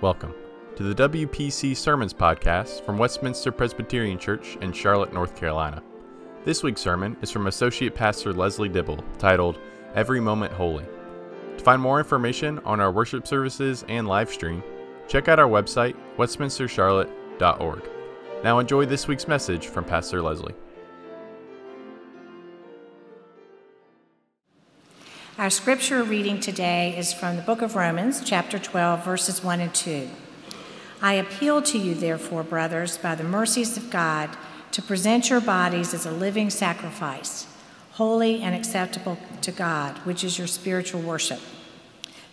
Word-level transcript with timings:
Welcome 0.00 0.34
to 0.74 0.82
the 0.82 1.08
WPC 1.08 1.76
Sermons 1.76 2.12
podcast 2.12 2.84
from 2.84 2.98
Westminster 2.98 3.52
Presbyterian 3.52 4.18
Church 4.18 4.58
in 4.60 4.72
Charlotte, 4.72 5.14
North 5.14 5.36
Carolina. 5.36 5.82
This 6.44 6.64
week's 6.64 6.80
sermon 6.80 7.16
is 7.22 7.30
from 7.30 7.46
Associate 7.46 7.94
Pastor 7.94 8.32
Leslie 8.32 8.68
Dibble, 8.68 9.04
titled 9.18 9.58
Every 9.94 10.20
Moment 10.20 10.52
Holy. 10.52 10.84
To 11.56 11.64
find 11.64 11.80
more 11.80 12.00
information 12.00 12.58
on 12.64 12.80
our 12.80 12.90
worship 12.90 13.26
services 13.26 13.84
and 13.88 14.08
live 14.08 14.30
stream, 14.30 14.64
check 15.06 15.28
out 15.28 15.38
our 15.38 15.48
website, 15.48 15.94
westminstercharlotte.org. 16.18 17.88
Now 18.42 18.58
enjoy 18.58 18.86
this 18.86 19.06
week's 19.06 19.28
message 19.28 19.68
from 19.68 19.84
Pastor 19.84 20.20
Leslie. 20.20 20.54
Our 25.44 25.50
scripture 25.50 26.02
reading 26.02 26.40
today 26.40 26.96
is 26.96 27.12
from 27.12 27.36
the 27.36 27.42
book 27.42 27.60
of 27.60 27.76
Romans, 27.76 28.22
chapter 28.24 28.58
12, 28.58 29.04
verses 29.04 29.44
1 29.44 29.60
and 29.60 29.74
2. 29.74 30.08
I 31.02 31.12
appeal 31.12 31.60
to 31.60 31.76
you, 31.76 31.94
therefore, 31.94 32.42
brothers, 32.42 32.96
by 32.96 33.14
the 33.14 33.24
mercies 33.24 33.76
of 33.76 33.90
God, 33.90 34.38
to 34.70 34.80
present 34.80 35.28
your 35.28 35.42
bodies 35.42 35.92
as 35.92 36.06
a 36.06 36.10
living 36.10 36.48
sacrifice, 36.48 37.46
holy 37.90 38.40
and 38.40 38.54
acceptable 38.54 39.18
to 39.42 39.52
God, 39.52 39.98
which 40.06 40.24
is 40.24 40.38
your 40.38 40.46
spiritual 40.46 41.02
worship. 41.02 41.40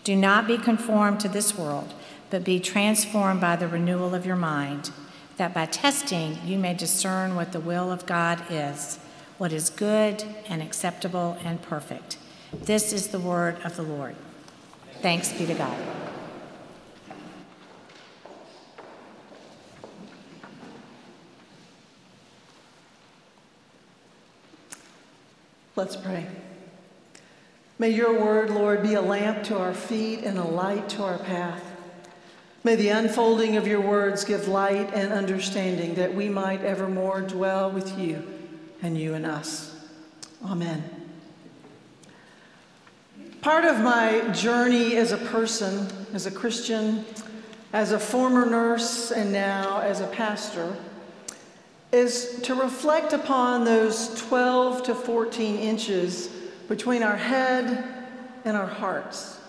Do 0.06 0.16
not 0.16 0.48
be 0.48 0.58
conformed 0.58 1.20
to 1.20 1.28
this 1.28 1.58
world, 1.58 1.94
but 2.30 2.46
be 2.46 2.62
transformed 2.62 3.42
by 3.42 3.58
the 3.58 3.68
renewal 3.68 4.16
of 4.16 4.26
your 4.26 4.38
mind, 4.38 4.90
that 5.36 5.54
by 5.54 5.66
testing 5.66 6.38
you 6.46 6.58
may 6.58 6.76
discern 6.76 7.36
what 7.36 7.52
the 7.52 7.60
will 7.60 7.92
of 7.92 8.06
God 8.06 8.42
is, 8.50 9.00
what 9.38 9.52
is 9.52 9.70
good 9.70 10.24
and 10.48 10.62
acceptable 10.62 11.38
and 11.44 11.62
perfect. 11.62 12.16
This 12.54 12.92
is 12.94 13.08
the 13.08 13.20
word 13.20 13.58
of 13.64 13.76
the 13.76 13.84
Lord. 13.84 14.16
Thanks 15.02 15.32
be 15.32 15.46
to 15.46 15.54
God. 15.54 15.78
Let's 25.76 25.96
pray. 25.96 26.28
May 27.80 27.90
your 27.90 28.22
word, 28.22 28.52
Lord, 28.52 28.84
be 28.84 28.94
a 28.94 29.02
lamp 29.02 29.44
to 29.46 29.58
our 29.58 29.74
feet 29.74 30.20
and 30.20 30.38
a 30.38 30.44
light 30.44 30.90
to 30.90 31.04
our 31.04 31.18
path. 31.18 31.64
May 32.64 32.76
the 32.76 32.90
unfolding 32.90 33.58
of 33.58 33.66
your 33.66 33.82
words 33.82 34.24
give 34.24 34.48
light 34.48 34.94
and 34.94 35.12
understanding 35.12 35.96
that 35.96 36.14
we 36.14 36.30
might 36.30 36.62
evermore 36.62 37.22
dwell 37.22 37.72
with 37.72 37.98
you 37.98 38.22
and 38.84 38.96
you 38.96 39.16
in 39.16 39.26
us. 39.26 39.76
Amen. 40.46 41.01
Part 43.42 43.66
of 43.66 43.80
my 43.80 44.20
journey 44.34 44.98
as 44.98 45.12
a 45.12 45.18
person, 45.18 45.88
as 46.14 46.28
a 46.28 46.32
Christian, 46.32 47.04
as 47.74 47.92
a 47.92 47.98
former 47.98 48.46
nurse, 48.46 49.10
and 49.10 49.34
now 49.34 49.82
as 49.82 50.00
a 50.00 50.06
pastor, 50.06 50.76
is 51.92 52.40
to 52.44 52.54
reflect 52.54 53.14
upon 53.14 53.66
those 53.66 54.14
12 54.28 54.84
to 54.84 54.94
14 54.94 55.58
inches 55.58 56.28
between 56.70 57.02
our 57.02 57.16
head 57.16 57.84
and 58.46 58.56
our 58.56 58.68
hearts. 58.68 59.40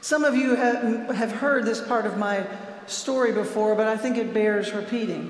Some 0.00 0.24
of 0.24 0.34
you 0.34 0.54
have, 0.54 1.32
heard 1.32 1.66
this 1.66 1.86
part 1.86 2.06
of 2.06 2.16
my 2.16 2.46
story 2.86 3.32
before, 3.32 3.74
but 3.74 3.88
I 3.88 3.98
think 3.98 4.16
it 4.16 4.32
bears 4.32 4.72
repeating. 4.72 5.28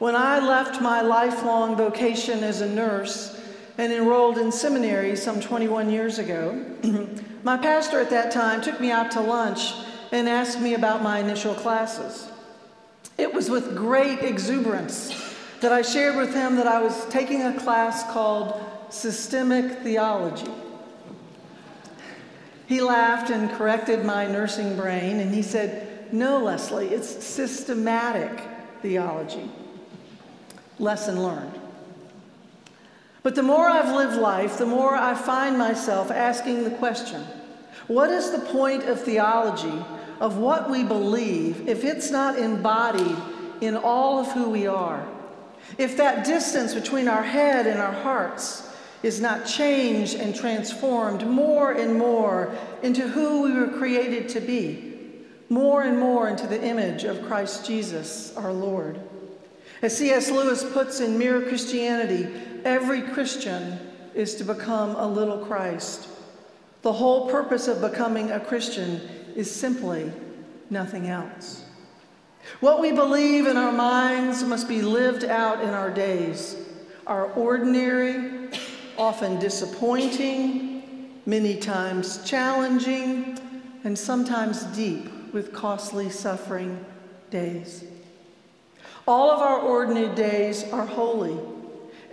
When 0.00 0.16
I 0.16 0.40
left 0.40 0.82
my 0.82 1.00
lifelong 1.00 1.76
vocation 1.76 2.42
as 2.42 2.60
a 2.60 2.68
nurse, 2.68 3.40
and 3.78 3.92
enrolled 3.92 4.38
in 4.38 4.52
seminary 4.52 5.16
some 5.16 5.40
21 5.40 5.90
years 5.90 6.18
ago, 6.18 6.64
my 7.42 7.56
pastor 7.56 8.00
at 8.00 8.10
that 8.10 8.30
time 8.30 8.62
took 8.62 8.80
me 8.80 8.90
out 8.90 9.10
to 9.12 9.20
lunch 9.20 9.72
and 10.12 10.28
asked 10.28 10.60
me 10.60 10.74
about 10.74 11.02
my 11.02 11.18
initial 11.18 11.54
classes. 11.54 12.28
It 13.18 13.32
was 13.32 13.50
with 13.50 13.76
great 13.76 14.20
exuberance 14.20 15.12
that 15.60 15.72
I 15.72 15.82
shared 15.82 16.16
with 16.16 16.34
him 16.34 16.56
that 16.56 16.66
I 16.66 16.82
was 16.82 17.06
taking 17.06 17.42
a 17.42 17.58
class 17.58 18.04
called 18.12 18.60
Systemic 18.90 19.78
Theology. 19.80 20.50
He 22.66 22.80
laughed 22.80 23.30
and 23.30 23.50
corrected 23.50 24.04
my 24.04 24.26
nursing 24.26 24.76
brain, 24.76 25.20
and 25.20 25.34
he 25.34 25.42
said, 25.42 26.12
No, 26.12 26.38
Leslie, 26.38 26.88
it's 26.88 27.24
systematic 27.24 28.42
theology. 28.82 29.50
Lesson 30.78 31.22
learned. 31.22 31.60
But 33.24 33.34
the 33.34 33.42
more 33.42 33.66
I've 33.70 33.96
lived 33.96 34.18
life, 34.18 34.58
the 34.58 34.66
more 34.66 34.94
I 34.94 35.14
find 35.14 35.56
myself 35.56 36.10
asking 36.10 36.62
the 36.62 36.70
question 36.70 37.24
what 37.86 38.10
is 38.10 38.30
the 38.30 38.38
point 38.38 38.84
of 38.84 39.00
theology, 39.00 39.82
of 40.20 40.36
what 40.36 40.70
we 40.70 40.84
believe, 40.84 41.66
if 41.68 41.84
it's 41.84 42.10
not 42.10 42.38
embodied 42.38 43.16
in 43.60 43.76
all 43.76 44.20
of 44.20 44.30
who 44.32 44.50
we 44.50 44.66
are? 44.66 45.06
If 45.78 45.96
that 45.96 46.24
distance 46.24 46.74
between 46.74 47.08
our 47.08 47.22
head 47.22 47.66
and 47.66 47.80
our 47.80 47.92
hearts 47.92 48.70
is 49.02 49.20
not 49.20 49.46
changed 49.46 50.14
and 50.14 50.34
transformed 50.34 51.26
more 51.26 51.72
and 51.72 51.94
more 51.94 52.54
into 52.82 53.08
who 53.08 53.42
we 53.42 53.52
were 53.52 53.68
created 53.68 54.28
to 54.30 54.40
be, 54.40 54.94
more 55.48 55.82
and 55.82 55.98
more 55.98 56.28
into 56.28 56.46
the 56.46 56.62
image 56.62 57.04
of 57.04 57.22
Christ 57.26 57.66
Jesus, 57.66 58.36
our 58.36 58.52
Lord. 58.52 59.00
As 59.80 59.96
C.S. 59.96 60.30
Lewis 60.30 60.64
puts 60.64 61.00
in 61.00 61.18
Mere 61.18 61.42
Christianity, 61.42 62.28
every 62.64 63.02
Christian 63.02 63.78
is 64.14 64.34
to 64.36 64.44
become 64.44 64.96
a 64.96 65.06
little 65.06 65.38
Christ. 65.38 66.08
The 66.82 66.92
whole 66.92 67.30
purpose 67.30 67.68
of 67.68 67.80
becoming 67.80 68.30
a 68.30 68.40
Christian 68.40 69.00
is 69.34 69.50
simply 69.50 70.12
nothing 70.70 71.08
else. 71.08 71.64
What 72.60 72.80
we 72.80 72.92
believe 72.92 73.46
in 73.46 73.56
our 73.56 73.72
minds 73.72 74.44
must 74.44 74.68
be 74.68 74.82
lived 74.82 75.24
out 75.24 75.62
in 75.62 75.70
our 75.70 75.90
days. 75.90 76.56
Our 77.06 77.26
ordinary, 77.32 78.50
often 78.98 79.38
disappointing, 79.38 81.10
many 81.26 81.56
times 81.56 82.22
challenging, 82.24 83.38
and 83.82 83.98
sometimes 83.98 84.64
deep 84.64 85.32
with 85.32 85.52
costly 85.52 86.10
suffering 86.10 86.84
days. 87.30 87.84
All 89.06 89.30
of 89.30 89.40
our 89.40 89.58
ordinary 89.58 90.14
days 90.14 90.64
are 90.72 90.86
holy 90.86 91.38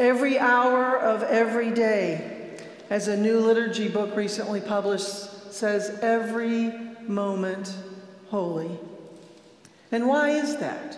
every 0.02 0.40
hour 0.40 0.98
of 0.98 1.22
every 1.22 1.70
day. 1.70 2.58
As 2.90 3.08
a 3.08 3.16
new 3.16 3.40
liturgy 3.40 3.88
book 3.88 4.16
recently 4.16 4.60
published 4.60 5.54
says, 5.54 6.00
every 6.02 6.74
moment 7.08 7.76
holy. 8.30 8.80
And 9.92 10.08
why 10.08 10.32
is 10.32 10.58
that? 10.58 10.98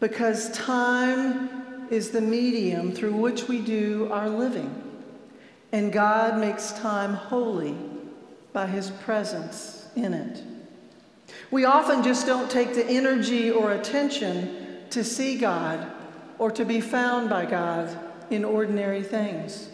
Because 0.00 0.50
time 0.52 1.86
is 1.90 2.10
the 2.10 2.22
medium 2.22 2.90
through 2.90 3.16
which 3.16 3.48
we 3.48 3.60
do 3.60 4.08
our 4.10 4.30
living. 4.30 4.82
And 5.72 5.92
God 5.92 6.38
makes 6.38 6.72
time 6.72 7.12
holy 7.12 7.76
by 8.54 8.66
his 8.66 8.90
presence 8.90 9.88
in 9.94 10.14
it. 10.14 10.42
We 11.50 11.66
often 11.66 12.02
just 12.02 12.24
don't 12.26 12.50
take 12.50 12.74
the 12.74 12.86
energy 12.86 13.50
or 13.50 13.72
attention 13.72 14.86
to 14.88 15.04
see 15.04 15.36
God 15.36 15.86
or 16.42 16.50
to 16.50 16.64
be 16.64 16.80
found 16.80 17.30
by 17.30 17.46
God 17.46 17.96
in 18.28 18.44
ordinary 18.44 19.00
things. 19.00 19.68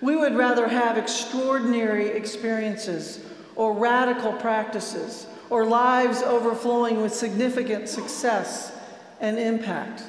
We 0.00 0.16
would 0.16 0.34
rather 0.34 0.66
have 0.66 0.98
extraordinary 0.98 2.08
experiences 2.08 3.24
or 3.54 3.72
radical 3.72 4.32
practices 4.32 5.28
or 5.48 5.64
lives 5.64 6.20
overflowing 6.22 7.00
with 7.00 7.14
significant 7.14 7.88
success 7.88 8.76
and 9.20 9.38
impact. 9.38 10.02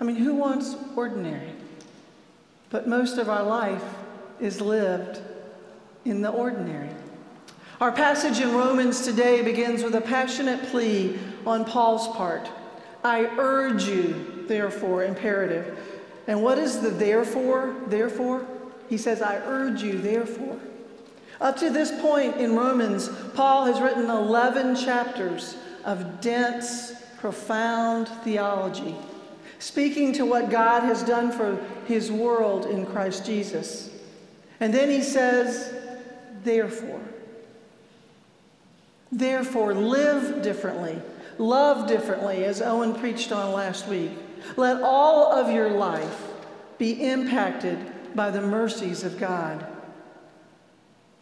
I 0.00 0.04
mean, 0.04 0.16
who 0.16 0.34
wants 0.34 0.74
ordinary? 0.96 1.52
But 2.70 2.88
most 2.88 3.18
of 3.18 3.28
our 3.28 3.42
life 3.42 3.84
is 4.40 4.58
lived 4.58 5.20
in 6.06 6.22
the 6.22 6.30
ordinary. 6.30 6.88
Our 7.78 7.92
passage 7.92 8.40
in 8.40 8.54
Romans 8.54 9.04
today 9.04 9.42
begins 9.42 9.82
with 9.82 9.96
a 9.96 10.00
passionate 10.00 10.62
plea 10.70 11.18
on 11.44 11.66
Paul's 11.66 12.08
part 12.16 12.48
I 13.04 13.26
urge 13.38 13.84
you, 13.84 14.44
therefore, 14.46 15.04
imperative. 15.04 15.78
And 16.26 16.42
what 16.42 16.58
is 16.58 16.80
the 16.80 16.90
therefore? 16.90 17.74
Therefore? 17.86 18.46
He 18.88 18.96
says, 18.96 19.22
I 19.22 19.36
urge 19.38 19.82
you, 19.82 19.98
therefore. 19.98 20.58
Up 21.40 21.56
to 21.56 21.70
this 21.70 21.90
point 22.00 22.36
in 22.36 22.54
Romans, 22.54 23.10
Paul 23.34 23.64
has 23.66 23.80
written 23.80 24.08
11 24.08 24.76
chapters 24.76 25.56
of 25.84 26.20
dense, 26.20 26.92
profound 27.18 28.08
theology, 28.22 28.94
speaking 29.58 30.12
to 30.12 30.24
what 30.24 30.50
God 30.50 30.82
has 30.82 31.02
done 31.02 31.32
for 31.32 31.56
his 31.86 32.12
world 32.12 32.66
in 32.66 32.86
Christ 32.86 33.26
Jesus. 33.26 33.90
And 34.60 34.72
then 34.72 34.88
he 34.90 35.02
says, 35.02 35.74
therefore. 36.44 37.00
Therefore, 39.10 39.74
live 39.74 40.42
differently, 40.42 41.00
love 41.38 41.86
differently, 41.86 42.44
as 42.44 42.60
Owen 42.60 42.94
preached 42.94 43.32
on 43.32 43.52
last 43.52 43.88
week. 43.88 44.12
Let 44.56 44.82
all 44.82 45.32
of 45.32 45.50
your 45.52 45.70
life 45.70 46.28
be 46.78 47.02
impacted 47.02 47.78
by 48.14 48.30
the 48.30 48.42
mercies 48.42 49.04
of 49.04 49.18
God. 49.18 49.66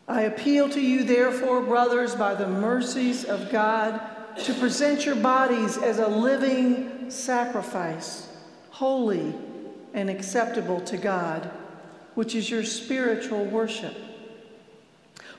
I 0.09 0.23
appeal 0.23 0.69
to 0.71 0.81
you, 0.81 1.05
therefore, 1.05 1.61
brothers, 1.63 2.15
by 2.15 2.35
the 2.35 2.49
mercies 2.49 3.25
of 3.25 3.51
God, 3.51 4.01
to 4.45 4.55
present 4.55 5.07
your 5.07 5.17
bodies 5.17 5.77
as 5.77 5.99
a 5.99 6.09
living 6.09 7.11
sacrifice, 7.11 8.27
holy 8.71 9.35
and 9.95 10.09
acceptable 10.09 10.81
to 10.83 10.97
God, 10.97 11.51
which 12.15 12.35
is 12.35 12.51
your 12.51 12.65
spiritual 12.65 13.45
worship. 13.45 13.95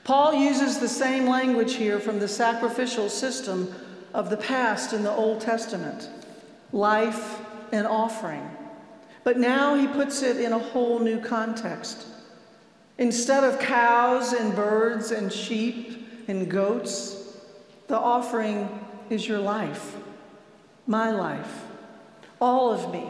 Paul 0.04 0.34
uses 0.34 0.78
the 0.78 0.88
same 0.88 1.26
language 1.26 1.74
here 1.74 2.00
from 2.00 2.18
the 2.18 2.28
sacrificial 2.28 3.08
system 3.08 3.74
of 4.14 4.30
the 4.30 4.36
past 4.36 4.92
in 4.92 5.02
the 5.02 5.10
Old 5.10 5.40
Testament 5.40 6.08
life 6.72 7.40
and 7.72 7.86
offering. 7.86 8.48
But 9.24 9.38
now 9.38 9.74
he 9.74 9.86
puts 9.86 10.22
it 10.22 10.38
in 10.38 10.52
a 10.52 10.58
whole 10.58 10.98
new 10.98 11.20
context. 11.20 12.06
Instead 12.98 13.44
of 13.44 13.58
cows 13.58 14.32
and 14.32 14.54
birds 14.54 15.10
and 15.10 15.32
sheep 15.32 16.08
and 16.28 16.50
goats, 16.50 17.36
the 17.88 17.96
offering 17.96 18.68
is 19.10 19.26
your 19.26 19.38
life, 19.38 19.96
my 20.86 21.10
life, 21.10 21.64
all 22.40 22.72
of 22.72 22.92
me, 22.92 23.04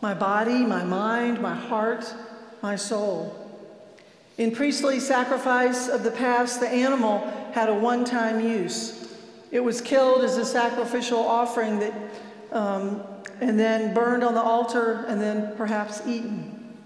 my 0.00 0.14
body, 0.14 0.64
my 0.64 0.84
mind, 0.84 1.40
my 1.40 1.54
heart, 1.54 2.12
my 2.62 2.76
soul. 2.76 3.34
In 4.36 4.52
priestly 4.52 5.00
sacrifice 5.00 5.88
of 5.88 6.04
the 6.04 6.12
past, 6.12 6.60
the 6.60 6.68
animal 6.68 7.18
had 7.52 7.68
a 7.68 7.74
one 7.74 8.04
time 8.04 8.40
use. 8.40 8.97
It 9.50 9.60
was 9.60 9.80
killed 9.80 10.24
as 10.24 10.36
a 10.36 10.44
sacrificial 10.44 11.20
offering 11.20 11.78
that, 11.78 11.94
um, 12.52 13.02
and 13.40 13.58
then 13.58 13.94
burned 13.94 14.22
on 14.22 14.34
the 14.34 14.42
altar 14.42 15.04
and 15.08 15.20
then 15.20 15.56
perhaps 15.56 16.06
eaten. 16.06 16.76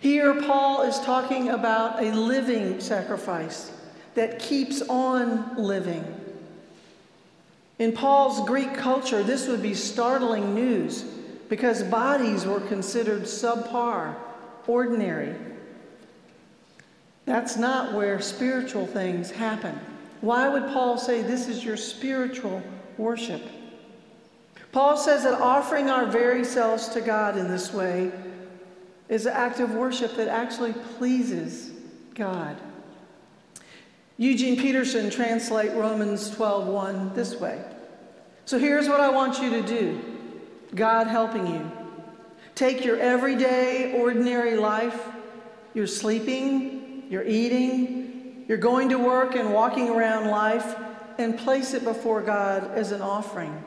Here, 0.00 0.40
Paul 0.42 0.82
is 0.82 0.98
talking 1.00 1.50
about 1.50 2.02
a 2.02 2.12
living 2.12 2.80
sacrifice 2.80 3.70
that 4.14 4.38
keeps 4.38 4.82
on 4.82 5.56
living. 5.56 6.04
In 7.78 7.92
Paul's 7.92 8.46
Greek 8.46 8.74
culture, 8.74 9.22
this 9.22 9.48
would 9.48 9.62
be 9.62 9.74
startling 9.74 10.54
news 10.54 11.02
because 11.48 11.82
bodies 11.82 12.46
were 12.46 12.60
considered 12.60 13.22
subpar, 13.22 14.14
ordinary. 14.66 15.34
That's 17.26 17.56
not 17.56 17.92
where 17.92 18.20
spiritual 18.20 18.86
things 18.86 19.30
happen. 19.30 19.78
Why 20.22 20.48
would 20.48 20.68
Paul 20.68 20.98
say 20.98 21.20
this 21.22 21.48
is 21.48 21.64
your 21.64 21.76
spiritual 21.76 22.62
worship? 22.96 23.42
Paul 24.70 24.96
says 24.96 25.24
that 25.24 25.34
offering 25.34 25.90
our 25.90 26.06
very 26.06 26.44
selves 26.44 26.88
to 26.90 27.00
God 27.00 27.36
in 27.36 27.48
this 27.48 27.74
way 27.74 28.12
is 29.08 29.26
an 29.26 29.32
act 29.32 29.58
of 29.58 29.74
worship 29.74 30.16
that 30.16 30.28
actually 30.28 30.72
pleases 30.96 31.72
God. 32.14 32.56
Eugene 34.16 34.56
Peterson 34.56 35.10
translate 35.10 35.72
Romans 35.72 36.30
12:1 36.30 37.12
this 37.14 37.40
way. 37.40 37.60
So 38.44 38.58
here's 38.58 38.88
what 38.88 39.00
I 39.00 39.08
want 39.08 39.42
you 39.42 39.50
to 39.50 39.62
do. 39.62 40.00
God 40.74 41.08
helping 41.08 41.48
you. 41.48 41.70
Take 42.54 42.84
your 42.84 42.96
everyday 42.98 44.00
ordinary 44.00 44.56
life, 44.56 45.08
you're 45.74 45.86
sleeping, 45.88 47.02
you're 47.10 47.24
eating, 47.24 48.01
you're 48.48 48.58
going 48.58 48.88
to 48.90 48.98
work 48.98 49.34
and 49.34 49.52
walking 49.52 49.88
around 49.88 50.28
life, 50.28 50.76
and 51.18 51.38
place 51.38 51.74
it 51.74 51.84
before 51.84 52.22
God 52.22 52.70
as 52.72 52.92
an 52.92 53.02
offering. 53.02 53.62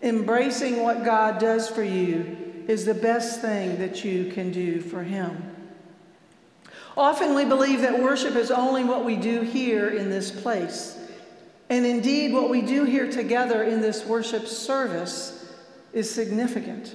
Embracing 0.00 0.82
what 0.82 1.04
God 1.04 1.38
does 1.38 1.68
for 1.68 1.82
you 1.82 2.64
is 2.68 2.84
the 2.84 2.94
best 2.94 3.40
thing 3.40 3.78
that 3.78 4.04
you 4.04 4.30
can 4.32 4.50
do 4.50 4.80
for 4.80 5.02
Him. 5.02 5.54
Often 6.96 7.34
we 7.34 7.44
believe 7.44 7.80
that 7.82 8.00
worship 8.00 8.36
is 8.36 8.50
only 8.50 8.84
what 8.84 9.04
we 9.04 9.16
do 9.16 9.42
here 9.42 9.88
in 9.88 10.10
this 10.10 10.30
place. 10.30 10.98
And 11.70 11.86
indeed, 11.86 12.32
what 12.32 12.50
we 12.50 12.60
do 12.60 12.84
here 12.84 13.10
together 13.10 13.62
in 13.62 13.80
this 13.80 14.04
worship 14.04 14.46
service 14.46 15.52
is 15.92 16.10
significant. 16.10 16.94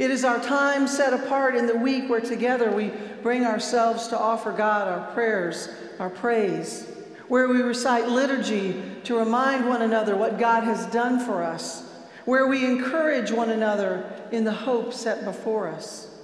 It 0.00 0.10
is 0.10 0.24
our 0.24 0.40
time 0.40 0.88
set 0.88 1.12
apart 1.12 1.54
in 1.54 1.66
the 1.66 1.76
week 1.76 2.08
where 2.08 2.22
together 2.22 2.70
we 2.70 2.90
bring 3.22 3.44
ourselves 3.44 4.08
to 4.08 4.18
offer 4.18 4.50
God 4.50 4.88
our 4.88 5.12
prayers, 5.12 5.68
our 5.98 6.08
praise, 6.08 6.88
where 7.28 7.48
we 7.48 7.60
recite 7.60 8.08
liturgy 8.08 8.82
to 9.04 9.18
remind 9.18 9.68
one 9.68 9.82
another 9.82 10.16
what 10.16 10.38
God 10.38 10.64
has 10.64 10.86
done 10.86 11.20
for 11.20 11.42
us, 11.42 11.86
where 12.24 12.46
we 12.46 12.64
encourage 12.64 13.30
one 13.30 13.50
another 13.50 14.10
in 14.32 14.44
the 14.44 14.52
hope 14.52 14.94
set 14.94 15.22
before 15.26 15.68
us. 15.68 16.18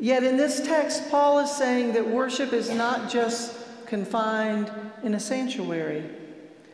Yet 0.00 0.24
in 0.24 0.36
this 0.36 0.60
text, 0.60 1.08
Paul 1.08 1.38
is 1.38 1.52
saying 1.52 1.92
that 1.92 2.08
worship 2.08 2.52
is 2.52 2.68
not 2.68 3.12
just 3.12 3.56
confined 3.86 4.72
in 5.04 5.14
a 5.14 5.20
sanctuary, 5.20 6.02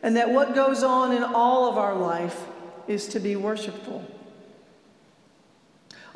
and 0.01 0.17
that 0.17 0.31
what 0.31 0.55
goes 0.55 0.81
on 0.81 1.11
in 1.11 1.21
all 1.21 1.69
of 1.69 1.77
our 1.77 1.93
life 1.93 2.47
is 2.87 3.07
to 3.09 3.19
be 3.19 3.35
worshipful. 3.35 4.03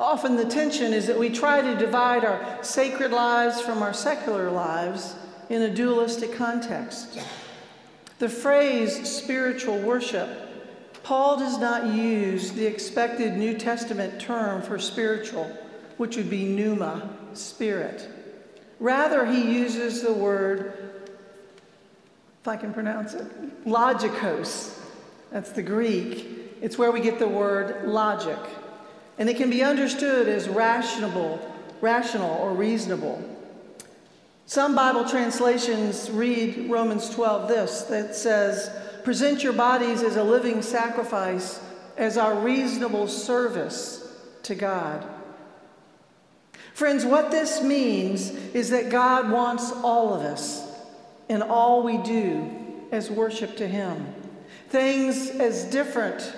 Often 0.00 0.36
the 0.36 0.44
tension 0.44 0.92
is 0.92 1.06
that 1.06 1.18
we 1.18 1.30
try 1.30 1.60
to 1.60 1.76
divide 1.76 2.24
our 2.24 2.62
sacred 2.62 3.12
lives 3.12 3.60
from 3.60 3.82
our 3.82 3.92
secular 3.92 4.50
lives 4.50 5.14
in 5.48 5.62
a 5.62 5.70
dualistic 5.72 6.32
context. 6.32 7.20
The 8.18 8.28
phrase 8.28 9.08
spiritual 9.08 9.78
worship, 9.78 10.28
Paul 11.04 11.38
does 11.38 11.58
not 11.58 11.94
use 11.94 12.52
the 12.52 12.66
expected 12.66 13.36
New 13.36 13.56
Testament 13.56 14.20
term 14.20 14.62
for 14.62 14.78
spiritual, 14.78 15.44
which 15.96 16.16
would 16.16 16.30
be 16.30 16.44
pneuma, 16.44 17.16
spirit. 17.34 18.08
Rather, 18.80 19.24
he 19.26 19.42
uses 19.42 20.02
the 20.02 20.12
word, 20.12 21.12
if 22.40 22.48
I 22.48 22.56
can 22.56 22.72
pronounce 22.74 23.14
it, 23.14 23.64
logikos. 23.64 24.80
That's 25.30 25.50
the 25.50 25.62
Greek. 25.62 26.26
It's 26.60 26.78
where 26.78 26.90
we 26.90 27.00
get 27.00 27.18
the 27.18 27.28
word 27.28 27.86
logic 27.86 28.38
and 29.18 29.28
it 29.28 29.36
can 29.36 29.50
be 29.50 29.62
understood 29.62 30.28
as 30.28 30.48
rational, 30.48 31.40
rational 31.80 32.36
or 32.38 32.52
reasonable. 32.52 33.22
Some 34.46 34.74
Bible 34.74 35.08
translations 35.08 36.10
read 36.10 36.68
Romans 36.68 37.08
12 37.10 37.48
this 37.48 37.82
that 37.84 38.14
says, 38.14 38.70
Present 39.02 39.42
your 39.42 39.52
bodies 39.52 40.02
as 40.02 40.16
a 40.16 40.24
living 40.24 40.62
sacrifice, 40.62 41.60
as 41.96 42.18
our 42.18 42.34
reasonable 42.34 43.08
service 43.08 44.06
to 44.42 44.54
God. 44.54 45.06
Friends, 46.74 47.04
what 47.04 47.30
this 47.30 47.62
means 47.62 48.30
is 48.30 48.70
that 48.70 48.90
God 48.90 49.30
wants 49.30 49.70
all 49.70 50.12
of 50.12 50.22
us 50.22 50.66
in 51.28 51.40
all 51.40 51.82
we 51.82 51.98
do 51.98 52.50
as 52.90 53.10
worship 53.10 53.56
to 53.58 53.68
Him. 53.68 54.12
Things 54.68 55.30
as 55.30 55.64
different 55.64 56.34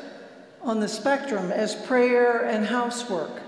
on 0.66 0.80
the 0.80 0.88
spectrum 0.88 1.52
as 1.52 1.76
prayer 1.86 2.44
and 2.44 2.66
housework, 2.66 3.40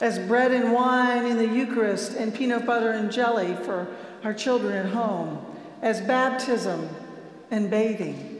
as 0.00 0.18
bread 0.18 0.50
and 0.50 0.72
wine 0.72 1.24
in 1.24 1.38
the 1.38 1.46
Eucharist 1.46 2.14
and 2.14 2.34
peanut 2.34 2.66
butter 2.66 2.90
and 2.90 3.10
jelly 3.10 3.54
for 3.64 3.86
our 4.24 4.34
children 4.34 4.72
at 4.74 4.86
home, 4.86 5.38
as 5.80 6.00
baptism 6.00 6.88
and 7.52 7.70
bathing. 7.70 8.32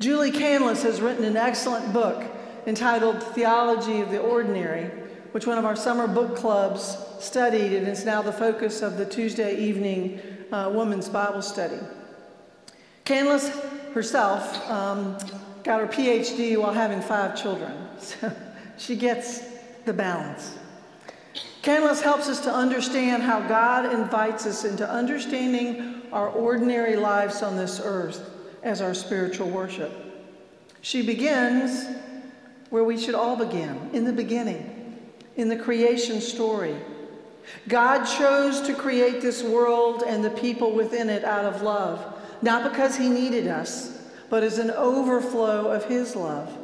Julie 0.00 0.32
Canlis 0.32 0.82
has 0.82 1.00
written 1.00 1.24
an 1.24 1.36
excellent 1.36 1.92
book 1.92 2.24
entitled 2.66 3.22
Theology 3.22 4.00
of 4.00 4.10
the 4.10 4.18
Ordinary, 4.18 4.86
which 5.30 5.46
one 5.46 5.56
of 5.56 5.64
our 5.64 5.76
summer 5.76 6.08
book 6.08 6.34
clubs 6.34 6.98
studied 7.20 7.72
and 7.74 7.86
is 7.86 8.04
now 8.04 8.22
the 8.22 8.32
focus 8.32 8.82
of 8.82 8.96
the 8.96 9.06
Tuesday 9.06 9.56
evening 9.56 10.20
uh, 10.50 10.70
women's 10.74 11.08
Bible 11.08 11.42
study. 11.42 11.78
Canlis 13.04 13.50
herself 13.92 14.68
um, 14.68 15.16
got 15.64 15.80
her 15.80 15.86
PhD 15.86 16.56
while 16.56 16.72
having 16.72 17.00
five 17.00 17.40
children. 17.40 17.72
So 18.00 18.32
she 18.76 18.94
gets 18.94 19.40
the 19.84 19.92
balance. 19.92 20.56
Canlis 21.62 22.00
helps 22.00 22.28
us 22.28 22.40
to 22.42 22.54
understand 22.54 23.24
how 23.24 23.40
God 23.40 23.92
invites 23.92 24.46
us 24.46 24.64
into 24.64 24.88
understanding 24.88 26.02
our 26.12 26.28
ordinary 26.28 26.94
lives 26.94 27.42
on 27.42 27.56
this 27.56 27.80
earth 27.82 28.30
as 28.62 28.80
our 28.80 28.94
spiritual 28.94 29.50
worship. 29.50 29.92
She 30.80 31.02
begins 31.02 31.86
where 32.70 32.84
we 32.84 32.98
should 32.98 33.14
all 33.14 33.36
begin 33.36 33.90
in 33.92 34.04
the 34.04 34.12
beginning, 34.12 35.00
in 35.36 35.48
the 35.48 35.56
creation 35.56 36.20
story. 36.20 36.76
God 37.66 38.04
chose 38.04 38.60
to 38.62 38.74
create 38.74 39.20
this 39.20 39.42
world 39.42 40.04
and 40.06 40.24
the 40.24 40.30
people 40.30 40.72
within 40.72 41.08
it 41.08 41.24
out 41.24 41.44
of 41.44 41.62
love, 41.62 42.18
not 42.42 42.70
because 42.70 42.96
He 42.96 43.08
needed 43.08 43.48
us, 43.48 43.97
but 44.30 44.42
as 44.42 44.58
an 44.58 44.70
overflow 44.70 45.70
of 45.70 45.84
His 45.84 46.14
love. 46.16 46.56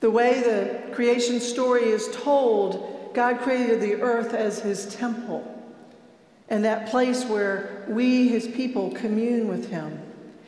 The 0.00 0.10
way 0.10 0.40
the 0.42 0.92
creation 0.94 1.40
story 1.40 1.84
is 1.84 2.08
told, 2.12 3.10
God 3.14 3.40
created 3.40 3.80
the 3.80 4.00
earth 4.02 4.34
as 4.34 4.58
His 4.60 4.94
temple 4.94 5.48
and 6.48 6.64
that 6.64 6.88
place 6.88 7.24
where 7.24 7.84
we, 7.88 8.28
His 8.28 8.46
people, 8.46 8.90
commune 8.90 9.48
with 9.48 9.70
Him. 9.70 10.00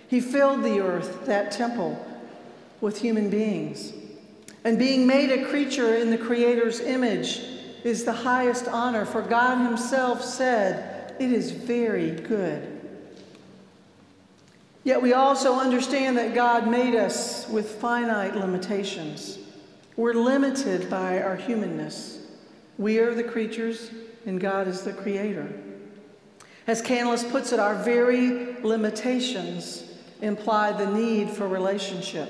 He 0.08 0.20
filled 0.20 0.62
the 0.62 0.80
earth, 0.80 1.24
that 1.26 1.50
temple, 1.50 2.04
with 2.80 3.00
human 3.00 3.30
beings. 3.30 3.92
And 4.64 4.78
being 4.78 5.06
made 5.06 5.30
a 5.30 5.46
creature 5.46 5.94
in 5.94 6.10
the 6.10 6.18
Creator's 6.18 6.80
image 6.80 7.42
is 7.84 8.04
the 8.04 8.12
highest 8.12 8.66
honor, 8.68 9.04
for 9.04 9.22
God 9.22 9.66
Himself 9.66 10.22
said, 10.22 11.14
it 11.18 11.32
is 11.32 11.52
very 11.52 12.10
good. 12.10 12.73
Yet 14.84 15.00
we 15.00 15.14
also 15.14 15.54
understand 15.54 16.18
that 16.18 16.34
God 16.34 16.68
made 16.68 16.94
us 16.94 17.48
with 17.48 17.80
finite 17.80 18.36
limitations. 18.36 19.38
We're 19.96 20.12
limited 20.12 20.90
by 20.90 21.22
our 21.22 21.36
humanness. 21.36 22.18
We 22.76 22.98
are 22.98 23.14
the 23.14 23.24
creatures, 23.24 23.90
and 24.26 24.38
God 24.38 24.68
is 24.68 24.82
the 24.82 24.92
creator. 24.92 25.50
As 26.66 26.82
Canlis 26.82 27.30
puts 27.30 27.52
it, 27.52 27.58
our 27.58 27.76
very 27.76 28.56
limitations 28.62 29.90
imply 30.20 30.72
the 30.72 30.86
need 30.86 31.30
for 31.30 31.48
relationship. 31.48 32.28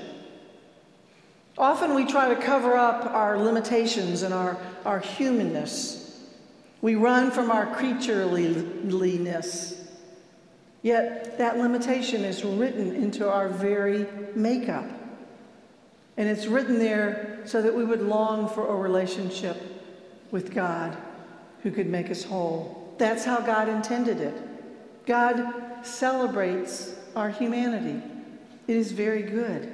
Often 1.57 1.93
we 1.93 2.05
try 2.05 2.33
to 2.33 2.41
cover 2.41 2.75
up 2.75 3.05
our 3.05 3.37
limitations 3.37 4.23
and 4.23 4.33
our, 4.33 4.57
our 4.85 4.99
humanness. 4.99 6.21
We 6.81 6.95
run 6.95 7.31
from 7.31 7.49
our 7.49 7.65
creatureliness. 7.65 9.84
Yet 10.85 11.39
that 11.39 11.57
limitation 11.57 12.23
is 12.23 12.43
written 12.43 12.93
into 12.93 13.27
our 13.27 13.49
very 13.49 14.05
makeup. 14.35 14.85
And 16.15 16.29
it's 16.29 16.45
written 16.45 16.77
there 16.77 17.39
so 17.45 17.59
that 17.63 17.73
we 17.73 17.83
would 17.83 18.03
long 18.03 18.47
for 18.47 18.67
a 18.67 18.75
relationship 18.75 19.57
with 20.29 20.53
God 20.53 20.95
who 21.63 21.71
could 21.71 21.87
make 21.87 22.11
us 22.11 22.23
whole. 22.23 22.93
That's 22.99 23.25
how 23.25 23.39
God 23.39 23.67
intended 23.67 24.21
it. 24.21 24.37
God 25.07 25.83
celebrates 25.83 26.93
our 27.15 27.31
humanity. 27.31 27.99
It 28.67 28.75
is 28.75 28.91
very 28.91 29.23
good. 29.23 29.67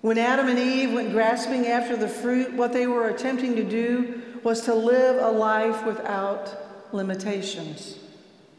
When 0.00 0.18
Adam 0.18 0.48
and 0.48 0.58
Eve 0.58 0.92
went 0.92 1.12
grasping 1.12 1.68
after 1.68 1.96
the 1.96 2.08
fruit, 2.08 2.52
what 2.54 2.72
they 2.72 2.88
were 2.88 3.10
attempting 3.10 3.54
to 3.54 3.62
do 3.62 4.22
was 4.42 4.62
to 4.62 4.74
live 4.74 5.22
a 5.22 5.30
life 5.30 5.86
without 5.86 6.92
limitations, 6.92 8.00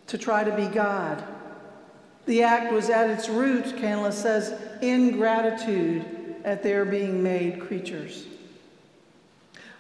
to 0.08 0.18
try 0.18 0.44
to 0.44 0.56
be 0.56 0.68
God. 0.68 1.24
The 2.26 2.44
act 2.44 2.72
was 2.72 2.90
at 2.90 3.10
its 3.10 3.30
root, 3.30 3.66
Canlis 3.78 4.14
says, 4.14 4.60
ingratitude 4.82 6.06
at 6.44 6.64
their 6.64 6.86
being 6.86 7.22
made 7.22 7.60
creatures. 7.60 8.26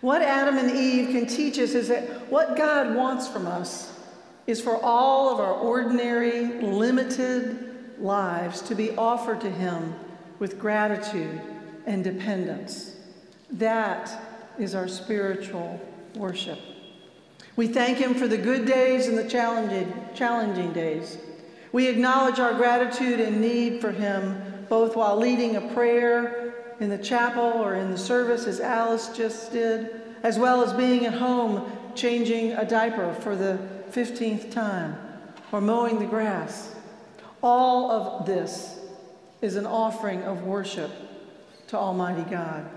What 0.02 0.22
Adam 0.22 0.58
and 0.58 0.72
Eve 0.72 1.10
can 1.10 1.26
teach 1.26 1.58
us 1.58 1.72
is 1.72 1.88
that 1.88 2.30
what 2.30 2.56
God 2.56 2.96
wants 2.96 3.28
from 3.28 3.48
us 3.48 3.98
is 4.46 4.62
for 4.62 4.80
all 4.84 5.32
of 5.32 5.40
our 5.40 5.54
ordinary, 5.54 6.62
limited 6.62 7.98
lives 8.00 8.62
to 8.62 8.76
be 8.76 8.96
offered 8.96 9.42
to 9.42 9.50
Him 9.50 9.96
with 10.38 10.60
gratitude 10.60 11.42
and 11.86 12.04
dependence. 12.04 12.96
That 13.50 14.12
is 14.60 14.76
our 14.76 14.88
spiritual 14.88 15.80
worship. 16.16 16.60
We 17.56 17.68
thank 17.68 17.98
Him 17.98 18.14
for 18.14 18.28
the 18.28 18.38
good 18.38 18.66
days 18.66 19.08
and 19.08 19.18
the 19.18 19.28
challenging, 19.28 19.94
challenging 20.14 20.74
days. 20.74 21.18
We 21.72 21.88
acknowledge 21.88 22.40
our 22.40 22.54
gratitude 22.54 23.20
and 23.20 23.42
need 23.42 23.82
for 23.82 23.92
Him 23.92 24.42
both 24.70 24.96
while 24.96 25.16
leading 25.16 25.56
a 25.56 25.74
prayer 25.74 26.54
in 26.80 26.90
the 26.90 26.98
chapel 26.98 27.44
or 27.44 27.76
in 27.76 27.92
the 27.92 27.98
service, 27.98 28.48
as 28.48 28.60
Alice 28.60 29.10
just 29.16 29.52
did, 29.52 30.02
as 30.24 30.38
well 30.38 30.62
as 30.62 30.74
being 30.74 31.06
at 31.06 31.14
home 31.14 31.72
changing 31.96 32.52
a 32.54 32.66
diaper 32.66 33.14
for 33.22 33.36
the 33.36 33.58
15th 33.92 34.52
time 34.52 34.98
or 35.52 35.62
mowing 35.62 36.00
the 36.00 36.06
grass. 36.06 36.76
All 37.42 37.92
of 37.92 38.26
this 38.26 38.80
is 39.42 39.56
an 39.56 39.66
offering 39.66 40.24
of 40.24 40.44
worship 40.44 40.92
to 41.68 41.78
Almighty 41.78 42.30
God. 42.30 42.70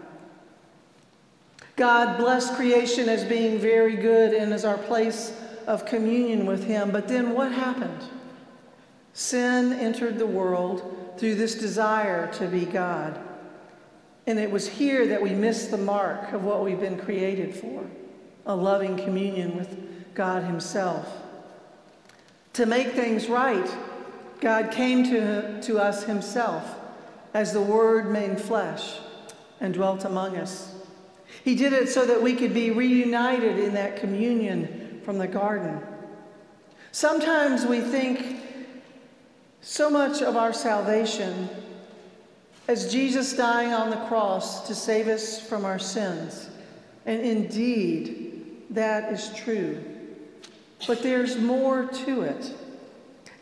God 1.78 2.18
blessed 2.18 2.54
creation 2.54 3.08
as 3.08 3.24
being 3.24 3.60
very 3.60 3.94
good 3.94 4.34
and 4.34 4.52
as 4.52 4.64
our 4.64 4.76
place 4.76 5.32
of 5.68 5.86
communion 5.86 6.44
with 6.44 6.64
Him. 6.64 6.90
But 6.90 7.06
then 7.06 7.34
what 7.34 7.52
happened? 7.52 8.02
Sin 9.12 9.72
entered 9.72 10.18
the 10.18 10.26
world 10.26 11.14
through 11.18 11.36
this 11.36 11.54
desire 11.54 12.32
to 12.32 12.48
be 12.48 12.64
God. 12.64 13.18
And 14.26 14.40
it 14.40 14.50
was 14.50 14.68
here 14.68 15.06
that 15.06 15.22
we 15.22 15.30
missed 15.30 15.70
the 15.70 15.78
mark 15.78 16.32
of 16.32 16.42
what 16.42 16.64
we've 16.64 16.80
been 16.80 16.98
created 16.98 17.54
for 17.54 17.88
a 18.44 18.56
loving 18.56 18.96
communion 18.96 19.56
with 19.56 20.14
God 20.14 20.42
Himself. 20.42 21.06
To 22.54 22.66
make 22.66 22.92
things 22.92 23.28
right, 23.28 23.70
God 24.40 24.72
came 24.72 25.04
to, 25.04 25.62
to 25.62 25.78
us 25.78 26.04
Himself 26.04 26.74
as 27.34 27.52
the 27.52 27.62
Word 27.62 28.10
made 28.10 28.40
flesh 28.40 28.98
and 29.60 29.72
dwelt 29.72 30.04
among 30.04 30.36
us. 30.36 30.74
He 31.44 31.54
did 31.54 31.72
it 31.72 31.88
so 31.88 32.06
that 32.06 32.22
we 32.22 32.34
could 32.34 32.54
be 32.54 32.70
reunited 32.70 33.58
in 33.58 33.74
that 33.74 33.96
communion 33.96 35.00
from 35.04 35.18
the 35.18 35.28
garden. 35.28 35.80
Sometimes 36.92 37.64
we 37.64 37.80
think 37.80 38.40
so 39.60 39.90
much 39.90 40.22
of 40.22 40.36
our 40.36 40.52
salvation 40.52 41.48
as 42.66 42.92
Jesus 42.92 43.34
dying 43.34 43.72
on 43.72 43.90
the 43.90 44.04
cross 44.06 44.66
to 44.66 44.74
save 44.74 45.08
us 45.08 45.40
from 45.40 45.64
our 45.64 45.78
sins. 45.78 46.50
And 47.06 47.22
indeed, 47.22 48.64
that 48.70 49.12
is 49.12 49.32
true. 49.34 49.82
But 50.86 51.02
there's 51.02 51.38
more 51.38 51.86
to 51.86 52.22
it. 52.22 52.52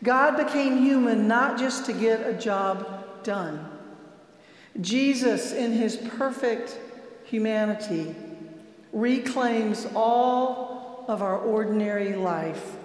God 0.03 0.37
became 0.37 0.83
human 0.83 1.27
not 1.27 1.59
just 1.59 1.85
to 1.87 1.93
get 1.93 2.25
a 2.25 2.33
job 2.33 3.23
done. 3.23 3.69
Jesus, 4.79 5.51
in 5.51 5.73
his 5.73 5.97
perfect 5.97 6.79
humanity, 7.29 8.15
reclaims 8.91 9.87
all 9.95 11.05
of 11.07 11.21
our 11.21 11.37
ordinary 11.37 12.15
life 12.15 12.75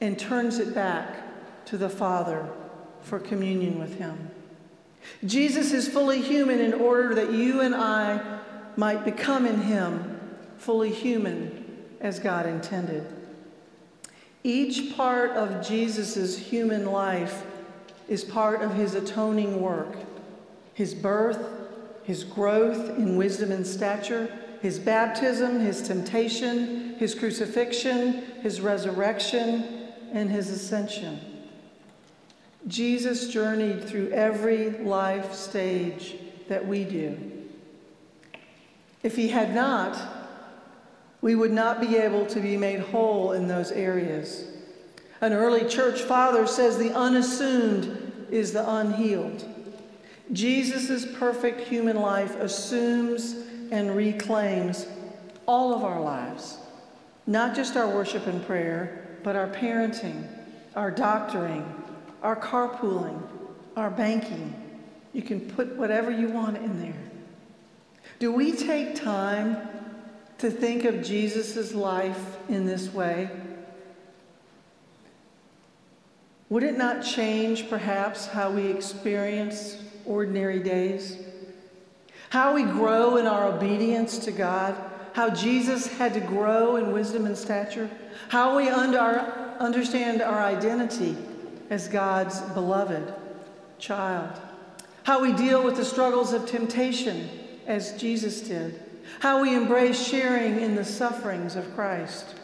and 0.00 0.18
turns 0.18 0.58
it 0.58 0.74
back 0.74 1.64
to 1.66 1.76
the 1.76 1.88
Father 1.88 2.48
for 3.02 3.18
communion 3.18 3.78
with 3.78 3.98
him. 3.98 4.30
Jesus 5.24 5.72
is 5.72 5.88
fully 5.88 6.20
human 6.20 6.60
in 6.60 6.74
order 6.74 7.14
that 7.14 7.32
you 7.32 7.60
and 7.60 7.74
I 7.74 8.40
might 8.76 9.04
become 9.04 9.46
in 9.46 9.62
him 9.62 10.20
fully 10.58 10.90
human 10.90 11.84
as 12.00 12.18
God 12.18 12.46
intended. 12.46 13.06
Each 14.44 14.96
part 14.96 15.30
of 15.32 15.66
Jesus' 15.66 16.38
human 16.38 16.86
life 16.86 17.44
is 18.08 18.24
part 18.24 18.62
of 18.62 18.74
his 18.74 18.94
atoning 18.94 19.60
work 19.60 19.96
his 20.78 20.94
birth, 20.94 21.44
his 22.08 22.24
growth 22.24 22.96
in 22.96 23.18
wisdom 23.18 23.52
and 23.52 23.66
stature, 23.66 24.32
his 24.62 24.78
baptism, 24.78 25.60
his 25.60 25.82
temptation, 25.82 26.94
his 26.94 27.14
crucifixion, 27.14 28.24
his 28.40 28.62
resurrection, 28.62 29.90
and 30.14 30.30
his 30.30 30.48
ascension. 30.48 31.20
Jesus 32.66 33.28
journeyed 33.28 33.84
through 33.84 34.08
every 34.08 34.70
life 34.70 35.34
stage 35.34 36.16
that 36.48 36.66
we 36.66 36.82
do. 36.84 37.44
If 39.02 39.14
he 39.14 39.28
had 39.28 39.54
not, 39.54 39.98
we 41.20 41.34
would 41.34 41.52
not 41.52 41.78
be 41.78 41.98
able 41.98 42.24
to 42.24 42.40
be 42.40 42.56
made 42.56 42.80
whole 42.80 43.32
in 43.32 43.48
those 43.48 43.70
areas. 43.70 44.46
An 45.20 45.34
early 45.34 45.68
church 45.68 46.00
father 46.00 46.46
says 46.46 46.78
the 46.78 46.96
unassumed 46.96 48.26
is 48.30 48.54
the 48.54 48.66
unhealed. 48.66 49.44
Jesus' 50.32 51.06
perfect 51.18 51.60
human 51.60 51.96
life 51.96 52.36
assumes 52.36 53.34
and 53.70 53.96
reclaims 53.96 54.86
all 55.46 55.74
of 55.74 55.84
our 55.84 56.00
lives, 56.00 56.58
not 57.26 57.54
just 57.56 57.76
our 57.76 57.88
worship 57.88 58.26
and 58.26 58.44
prayer, 58.46 59.18
but 59.22 59.36
our 59.36 59.48
parenting, 59.48 60.26
our 60.76 60.90
doctoring, 60.90 61.64
our 62.22 62.36
carpooling, 62.36 63.22
our 63.76 63.90
banking. 63.90 64.54
You 65.12 65.22
can 65.22 65.40
put 65.40 65.76
whatever 65.76 66.10
you 66.10 66.28
want 66.28 66.58
in 66.58 66.80
there. 66.80 67.10
Do 68.18 68.32
we 68.32 68.52
take 68.52 68.94
time 68.94 69.56
to 70.38 70.50
think 70.50 70.84
of 70.84 71.02
Jesus' 71.02 71.74
life 71.74 72.36
in 72.48 72.66
this 72.66 72.92
way? 72.92 73.30
Would 76.50 76.62
it 76.62 76.78
not 76.78 77.02
change, 77.02 77.68
perhaps, 77.68 78.26
how 78.26 78.50
we 78.50 78.66
experience 78.66 79.76
ordinary 80.08 80.60
days? 80.60 81.16
How 82.30 82.54
we 82.54 82.64
grow 82.64 83.16
in 83.16 83.26
our 83.26 83.46
obedience 83.46 84.18
to 84.20 84.32
God? 84.32 84.76
How 85.12 85.30
Jesus 85.30 85.86
had 85.86 86.14
to 86.14 86.20
grow 86.20 86.76
in 86.76 86.92
wisdom 86.92 87.26
and 87.26 87.36
stature? 87.36 87.88
How 88.28 88.56
we 88.56 88.68
under, 88.68 88.98
understand 89.60 90.22
our 90.22 90.42
identity 90.42 91.16
as 91.70 91.88
God's 91.88 92.40
beloved 92.40 93.14
child. 93.78 94.40
How 95.04 95.22
we 95.22 95.32
deal 95.32 95.62
with 95.62 95.76
the 95.76 95.84
struggles 95.84 96.32
of 96.32 96.46
temptation 96.46 97.30
as 97.66 97.98
Jesus 98.00 98.42
did. 98.42 98.80
How 99.20 99.42
we 99.42 99.54
embrace 99.54 100.06
sharing 100.06 100.60
in 100.60 100.74
the 100.74 100.84
sufferings 100.84 101.56
of 101.56 101.74
Christ. 101.74 102.34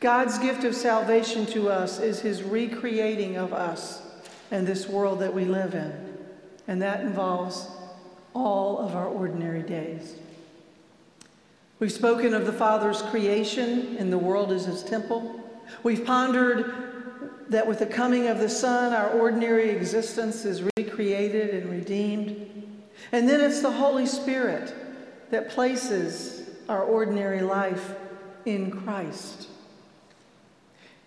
God's 0.00 0.38
gift 0.38 0.64
of 0.64 0.74
salvation 0.74 1.46
to 1.46 1.68
us 1.68 1.98
is 1.98 2.20
his 2.20 2.42
recreating 2.42 3.36
of 3.36 3.52
us 3.52 4.02
and 4.50 4.66
this 4.66 4.88
world 4.88 5.20
that 5.20 5.34
we 5.34 5.44
live 5.44 5.74
in. 5.74 6.07
And 6.68 6.80
that 6.82 7.00
involves 7.00 7.66
all 8.34 8.78
of 8.78 8.94
our 8.94 9.06
ordinary 9.06 9.62
days. 9.62 10.14
We've 11.80 11.92
spoken 11.92 12.34
of 12.34 12.44
the 12.46 12.52
Father's 12.52 13.02
creation 13.02 13.96
and 13.98 14.12
the 14.12 14.18
world 14.18 14.52
as 14.52 14.66
his 14.66 14.82
temple. 14.82 15.40
We've 15.82 16.04
pondered 16.04 16.72
that 17.48 17.66
with 17.66 17.78
the 17.78 17.86
coming 17.86 18.28
of 18.28 18.38
the 18.38 18.48
Son, 18.48 18.92
our 18.92 19.10
ordinary 19.10 19.70
existence 19.70 20.44
is 20.44 20.62
recreated 20.76 21.50
and 21.50 21.70
redeemed. 21.70 22.78
And 23.12 23.28
then 23.28 23.40
it's 23.40 23.62
the 23.62 23.72
Holy 23.72 24.06
Spirit 24.06 24.74
that 25.30 25.50
places 25.50 26.50
our 26.68 26.82
ordinary 26.82 27.40
life 27.40 27.94
in 28.44 28.70
Christ. 28.70 29.48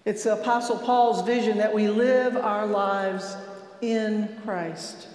It's 0.06 0.26
Apostle 0.26 0.80
Paul's 0.80 1.22
vision 1.24 1.60
that 1.60 1.74
we 1.74 1.88
live 1.88 2.36
our 2.36 2.66
lives 2.66 3.36
in 3.82 4.40
Christ. 4.44 5.08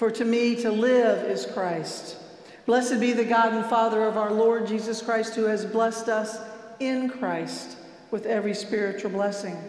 For 0.00 0.10
to 0.12 0.24
me, 0.24 0.56
to 0.62 0.70
live 0.70 1.30
is 1.30 1.44
Christ. 1.44 2.16
Blessed 2.64 3.00
be 3.00 3.12
the 3.12 3.22
God 3.22 3.52
and 3.52 3.66
Father 3.66 4.02
of 4.04 4.16
our 4.16 4.32
Lord 4.32 4.66
Jesus 4.66 5.02
Christ, 5.02 5.34
who 5.34 5.44
has 5.44 5.66
blessed 5.66 6.08
us 6.08 6.38
in 6.78 7.10
Christ 7.10 7.76
with 8.10 8.24
every 8.24 8.54
spiritual 8.54 9.10
blessing. 9.10 9.62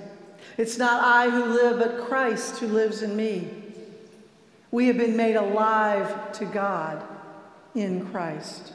It's 0.55 0.77
not 0.77 1.03
I 1.03 1.29
who 1.29 1.43
live, 1.43 1.79
but 1.79 2.07
Christ 2.07 2.59
who 2.59 2.67
lives 2.67 3.01
in 3.01 3.13
me. 3.13 3.50
We 4.71 4.88
have 4.88 4.97
been 4.97 5.17
made 5.17 5.35
alive 5.35 6.31
to 6.39 6.45
God 6.45 7.05
in 7.75 8.07
Christ, 8.09 8.71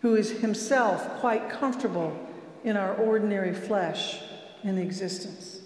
who 0.00 0.14
is 0.14 0.40
himself 0.40 1.20
quite 1.20 1.50
comfortable 1.50 2.18
in 2.64 2.78
our 2.78 2.94
ordinary 2.94 3.52
flesh 3.52 4.22
and 4.64 4.78
existence. 4.78 5.60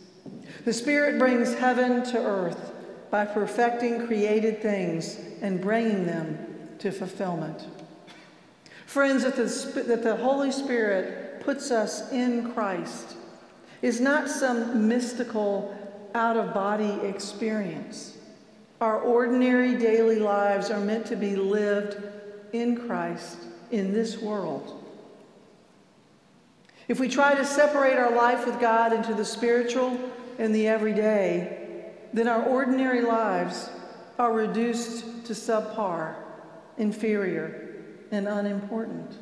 The 0.65 0.73
Spirit 0.73 1.21
brings 1.21 1.55
heaven 1.55 2.03
to 2.07 2.19
earth 2.19 2.70
by 3.11 3.25
perfecting 3.25 4.07
created 4.07 4.63
things 4.63 5.19
and 5.43 5.61
bringing 5.61 6.07
them 6.07 6.39
to 6.79 6.91
fulfillment. 6.91 7.67
Friends, 8.87 9.25
that 9.25 9.37
the, 9.37 9.83
that 9.83 10.03
the 10.03 10.17
Holy 10.17 10.53
Spirit 10.53 11.41
puts 11.41 11.71
us 11.71 12.11
in 12.13 12.53
Christ 12.53 13.17
is 13.83 14.01
not 14.01 14.29
some 14.29 14.89
mystical, 14.89 15.77
out 16.15 16.37
of 16.37 16.53
body 16.53 17.07
experience. 17.07 18.19
Our 18.81 19.01
ordinary 19.01 19.77
daily 19.77 20.19
lives 20.19 20.71
are 20.71 20.81
meant 20.81 21.07
to 21.07 21.17
be 21.17 21.37
lived 21.37 22.03
in 22.53 22.77
Christ 22.87 23.39
in 23.71 23.93
this 23.93 24.21
world. 24.21 24.83
If 26.89 26.99
we 26.99 27.09
try 27.09 27.35
to 27.37 27.45
separate 27.45 27.97
our 27.97 28.11
life 28.11 28.47
with 28.47 28.59
God 28.59 28.93
into 28.93 29.15
the 29.15 29.25
spiritual 29.25 29.99
and 30.39 30.53
the 30.53 30.67
everyday, 30.67 31.60
then 32.13 32.29
our 32.29 32.43
ordinary 32.43 33.03
lives 33.03 33.71
are 34.19 34.33
reduced 34.33 35.25
to 35.27 35.33
subpar, 35.33 36.15
inferior, 36.77 37.85
and 38.11 38.27
unimportant. 38.27 39.17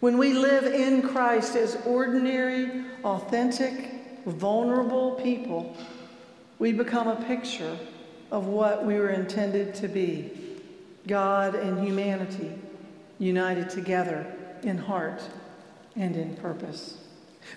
When 0.00 0.18
we 0.18 0.32
live 0.32 0.64
in 0.64 1.02
Christ 1.02 1.56
as 1.56 1.76
ordinary, 1.86 2.84
authentic, 3.04 4.24
vulnerable 4.26 5.12
people, 5.12 5.76
we 6.58 6.72
become 6.72 7.08
a 7.08 7.22
picture 7.24 7.78
of 8.30 8.46
what 8.46 8.84
we 8.84 8.94
were 8.94 9.10
intended 9.10 9.74
to 9.76 9.88
be 9.88 10.30
God 11.06 11.54
and 11.54 11.84
humanity 11.84 12.52
united 13.18 13.70
together 13.70 14.26
in 14.62 14.78
heart 14.78 15.22
and 15.96 16.16
in 16.16 16.34
purpose. 16.36 16.98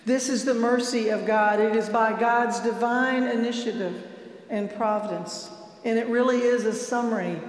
This 0.05 0.29
is 0.29 0.45
the 0.45 0.53
mercy 0.53 1.09
of 1.09 1.25
God. 1.25 1.59
It 1.59 1.75
is 1.75 1.89
by 1.89 2.17
God's 2.17 2.59
divine 2.59 3.23
initiative 3.23 4.12
and 4.53 4.73
providence. 4.75 5.49
And 5.83 5.97
it 5.97 6.07
really 6.07 6.37
is 6.37 6.65
a 6.65 6.73
summary 6.73 7.41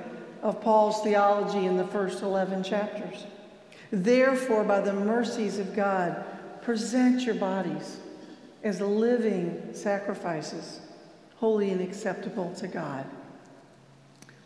of 0.42 0.60
Paul's 0.62 1.02
theology 1.02 1.66
in 1.66 1.76
the 1.76 1.86
first 1.86 2.22
11 2.22 2.64
chapters. 2.64 3.26
Therefore, 3.92 4.64
by 4.64 4.80
the 4.80 4.94
mercies 4.94 5.58
of 5.58 5.76
God, 5.76 6.24
present 6.62 7.20
your 7.20 7.34
bodies 7.34 7.98
as 8.64 8.80
living 8.80 9.74
sacrifices, 9.74 10.80
holy 11.36 11.70
and 11.70 11.82
acceptable 11.82 12.54
to 12.54 12.66
God. 12.66 13.04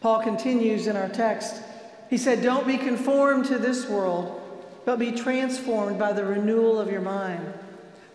Paul 0.00 0.22
continues 0.22 0.88
in 0.88 0.96
our 0.96 1.08
text. 1.08 1.62
He 2.10 2.18
said, 2.18 2.42
Don't 2.42 2.66
be 2.66 2.76
conformed 2.76 3.46
to 3.46 3.58
this 3.58 3.88
world, 3.88 4.40
but 4.84 4.98
be 4.98 5.12
transformed 5.12 5.96
by 5.96 6.12
the 6.12 6.24
renewal 6.24 6.80
of 6.80 6.90
your 6.90 7.02
mind, 7.02 7.54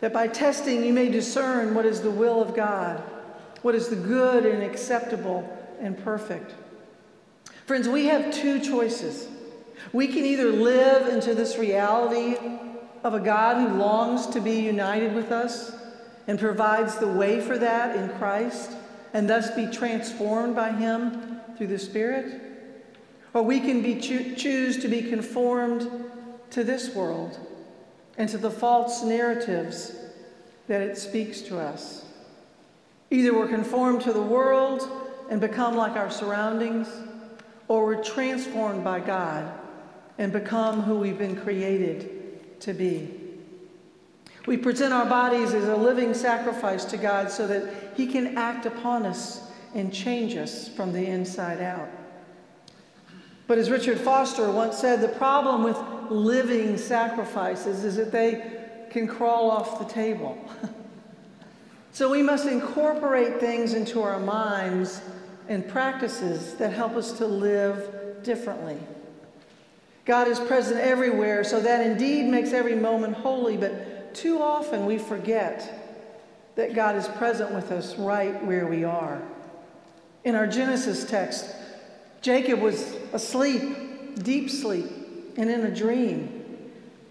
that 0.02 0.12
by 0.12 0.28
testing 0.28 0.84
you 0.84 0.92
may 0.92 1.10
discern 1.10 1.74
what 1.74 1.86
is 1.86 2.02
the 2.02 2.12
will 2.12 2.42
of 2.42 2.54
God, 2.54 3.02
what 3.64 3.74
is 3.74 3.88
the 3.90 3.96
good 3.96 4.46
and 4.46 4.62
acceptable 4.62 5.50
and 5.80 6.02
perfect. 6.04 6.54
Friends, 7.66 7.90
we 7.90 8.06
have 8.06 8.34
two 8.34 8.60
choices. 8.60 9.28
We 9.92 10.08
can 10.08 10.26
either 10.26 10.52
live 10.52 11.08
into 11.08 11.34
this 11.34 11.58
reality 11.58 12.38
of 13.04 13.14
a 13.14 13.20
God 13.20 13.58
who 13.58 13.78
longs 13.78 14.28
to 14.28 14.40
be 14.40 14.60
united 14.62 15.14
with 15.14 15.32
us 15.32 15.76
and 16.28 16.40
provides 16.40 16.98
the 16.98 17.08
way 17.08 17.42
for 17.42 17.58
that 17.58 17.96
in 17.96 18.10
Christ, 18.18 18.72
and 19.14 19.30
thus 19.30 19.52
be 19.52 19.68
transformed 19.68 20.56
by 20.56 20.72
Him 20.72 21.42
through 21.58 21.68
the 21.68 21.80
Spirit. 21.80 22.42
Or 23.34 23.42
we 23.42 23.60
can 23.60 23.82
be 23.82 23.96
cho- 23.96 24.36
choose 24.36 24.78
to 24.80 24.88
be 24.88 25.02
conformed 25.02 25.90
to 26.52 26.64
this 26.64 26.94
world 26.96 27.40
and 28.18 28.30
to 28.30 28.38
the 28.38 28.52
false 28.52 29.04
narratives 29.04 29.96
that 30.68 30.82
it 30.82 30.98
speaks 30.98 31.42
to 31.42 31.60
us. 31.60 32.06
Either 33.14 33.32
we're 33.32 33.48
conformed 33.48 34.02
to 34.02 34.12
the 34.12 34.20
world 34.20 34.90
and 35.30 35.40
become 35.40 35.78
like 35.78 35.96
our 35.96 36.10
surroundings, 36.10 36.88
or 37.68 37.86
we're 37.86 38.04
transformed 38.04 38.84
by 38.84 39.00
God 39.00 39.54
and 40.18 40.34
become 40.34 40.82
who 40.82 40.96
we've 40.96 41.20
been 41.20 41.36
created 41.36 42.60
to 42.60 42.74
be. 42.74 43.14
We 44.48 44.58
present 44.58 44.94
our 44.94 45.06
bodies 45.06 45.54
as 45.54 45.66
a 45.66 45.76
living 45.76 46.16
sacrifice 46.16 46.86
to 46.86 46.98
God 46.98 47.30
so 47.30 47.46
that 47.46 47.94
He 47.96 48.08
can 48.08 48.36
act 48.36 48.66
upon 48.66 49.06
us 49.06 49.48
and 49.76 49.94
change 49.94 50.36
us 50.36 50.68
from 50.68 50.92
the 50.92 51.06
inside 51.06 51.62
out. 51.62 51.90
But 53.46 53.60
as 53.60 53.70
Richard 53.70 54.00
Foster 54.00 54.50
once 54.52 54.80
said, 54.80 55.02
the 55.02 55.08
problem 55.08 55.62
with 55.62 55.78
living 56.10 56.78
sacrifices 56.78 57.84
is 57.84 57.96
that 57.98 58.12
they 58.12 58.88
can 58.90 59.06
crawl 59.06 59.52
off 59.52 59.78
the 59.78 59.86
table. 59.86 60.36
so 61.94 62.10
we 62.10 62.24
must 62.24 62.48
incorporate 62.48 63.40
things 63.40 63.74
into 63.74 64.02
our 64.02 64.20
minds 64.20 65.00
and 65.48 65.68
practices 65.68 66.56
that 66.56 66.74
help 66.74 66.96
us 66.96 67.12
to 67.20 67.28
live 67.28 68.24
differently. 68.24 68.78
God 70.04 70.28
is 70.28 70.40
present 70.40 70.80
everywhere, 70.80 71.44
so 71.44 71.62
that 71.62 71.86
indeed 71.86 72.26
makes 72.26 72.52
every 72.52 72.76
moment 72.76 73.16
holy, 73.16 73.58
but 73.58 74.16
too 74.16 74.42
often 74.42 74.88
we 74.88 74.98
forget 74.98 76.52
that 76.56 76.74
God 76.74 76.96
is 76.96 77.08
present 77.10 77.54
with 77.54 77.72
us 77.72 77.96
right 77.96 78.44
where 78.44 78.66
we 78.66 78.84
are. 78.84 79.22
In 80.24 80.34
our 80.34 80.48
Genesis 80.48 81.06
text, 81.06 81.46
Jacob 82.22 82.60
was 82.60 82.96
asleep, 83.14 84.16
deep 84.24 84.50
sleep, 84.50 84.90
and 85.38 85.48
in 85.48 85.62
a 85.64 85.74
dream. 85.74 86.43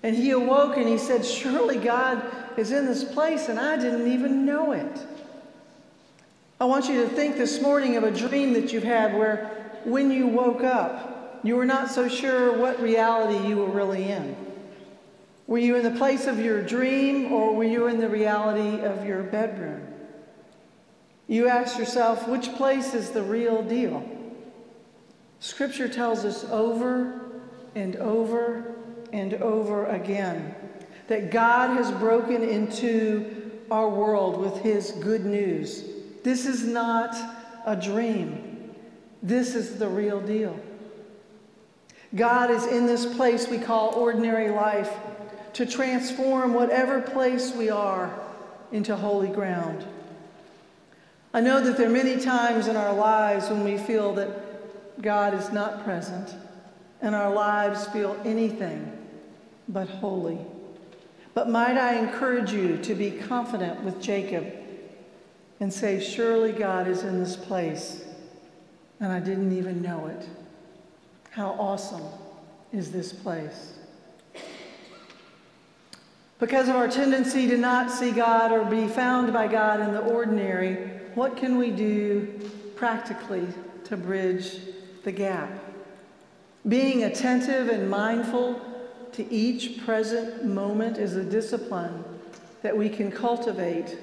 And 0.03 0.17
he 0.17 0.31
awoke 0.31 0.77
and 0.77 0.89
he 0.89 0.99
said, 0.99 1.25
Surely 1.25 1.79
God 1.79 2.23
is 2.57 2.73
in 2.73 2.87
this 2.87 3.05
place, 3.05 3.49
and 3.49 3.59
I 3.59 3.77
didn't 3.77 4.11
even 4.11 4.45
know 4.45 4.73
it. 4.73 5.07
I 6.61 6.65
want 6.65 6.89
you 6.89 7.03
to 7.03 7.09
think 7.09 7.37
this 7.37 7.61
morning 7.61 7.97
of 7.97 8.05
a 8.05 8.11
dream 8.11 8.53
that 8.55 8.73
you've 8.73 8.83
had 8.83 9.17
where 9.17 9.81
when 9.85 10.11
you 10.11 10.27
woke 10.27 10.63
up, 10.63 11.41
you 11.43 11.57
were 11.57 11.65
not 11.65 11.91
so 11.91 12.09
sure 12.09 12.57
what 12.57 12.81
reality 12.81 13.49
you 13.49 13.57
were 13.57 13.71
really 13.71 14.05
in. 14.05 14.37
Were 15.49 15.59
you 15.59 15.77
in 15.77 15.83
the 15.83 15.99
place 15.99 16.27
of 16.27 16.39
your 16.39 16.63
dream 16.63 17.33
or 17.33 17.55
were 17.55 17.65
you 17.65 17.89
in 17.89 17.99
the 17.99 18.09
reality 18.09 18.81
of 18.85 19.05
your 19.05 19.23
bedroom? 19.25 19.87
You 21.27 21.49
ask 21.49 21.79
yourself, 21.79 22.29
which 22.29 22.53
place 22.55 22.95
is 22.95 23.11
the 23.11 23.23
real 23.23 23.63
deal? 23.63 24.09
Scripture 25.41 25.89
tells 25.89 26.25
us 26.25 26.45
over 26.45 27.21
and 27.75 27.97
over 27.97 28.72
and 29.13 29.35
over 29.35 29.87
again 29.87 30.55
that 31.09 31.31
God 31.31 31.77
has 31.77 31.91
broken 31.93 32.43
into 32.43 33.51
our 33.71 33.89
world 33.89 34.39
with 34.39 34.63
His 34.63 34.93
good 34.93 35.25
news. 35.25 35.85
This 36.25 36.47
is 36.47 36.65
not 36.65 37.15
a 37.67 37.77
dream, 37.77 38.75
this 39.23 39.55
is 39.55 39.79
the 39.79 39.89
real 39.89 40.21
deal. 40.21 40.59
God 42.15 42.51
is 42.51 42.67
in 42.67 42.87
this 42.87 43.07
place 43.07 43.49
we 43.49 43.59
call 43.59 43.95
ordinary 43.95 44.51
life 44.51 44.91
to 45.55 45.65
transform 45.65 46.53
whatever 46.55 47.01
place 47.01 47.53
we 47.55 47.71
are 47.71 48.19
into 48.71 48.95
holy 48.97 49.29
ground. 49.29 49.87
I 51.35 51.41
know 51.41 51.63
that 51.63 51.79
there 51.79 51.89
are 51.89 51.93
many 51.93 52.21
times 52.21 52.69
in 52.69 52.77
our 52.77 52.95
lives 52.95 53.49
when 53.49 53.65
we 53.65 53.79
feel 53.79 54.15
that 54.15 55.01
God 55.01 55.33
is 55.33 55.51
not 55.53 55.85
present 55.85 56.35
and 57.01 57.15
our 57.15 57.33
lives 57.33 57.87
feel 57.89 58.19
anything 58.25 59.02
but 59.69 59.89
holy. 59.89 60.39
But 61.35 61.49
might 61.49 61.79
I 61.79 61.95
encourage 61.95 62.53
you 62.53 62.77
to 62.79 62.95
be 62.95 63.11
confident 63.11 63.83
with 63.83 64.01
Jacob 64.01 64.47
and 65.61 65.73
say, 65.73 66.03
Surely 66.03 66.53
God 66.53 66.89
is 66.89 67.03
in 67.05 67.19
this 67.19 67.37
place, 67.37 68.05
and 69.01 69.13
I 69.13 69.21
didn't 69.21 69.57
even 69.57 69.81
know 69.81 70.07
it. 70.07 70.29
How 71.31 71.53
awesome 71.53 72.03
is 72.73 72.91
this 72.91 73.13
place? 73.13 73.75
Because 76.39 76.69
of 76.69 76.75
our 76.75 76.89
tendency 76.89 77.47
to 77.47 77.57
not 77.57 77.91
see 77.91 78.11
God 78.11 78.51
or 78.51 78.65
be 78.65 78.89
found 78.89 79.33
by 79.33 79.47
God 79.47 79.81
in 79.81 79.93
the 79.95 80.01
ordinary, 80.01 80.75
what 81.15 81.37
can 81.37 81.57
we 81.57 81.71
do 81.71 82.51
practically 82.75 83.47
to 83.85 83.97
bridge 83.97 84.59
the 85.05 85.13
gap? 85.13 85.51
Being 86.67 87.05
attentive 87.05 87.69
and 87.69 87.89
mindful 87.89 88.61
to 89.13 89.31
each 89.33 89.85
present 89.85 90.45
moment 90.45 90.97
is 90.97 91.17
a 91.17 91.23
discipline 91.23 92.05
that 92.63 92.77
we 92.77 92.89
can 92.89 93.11
cultivate 93.11 93.99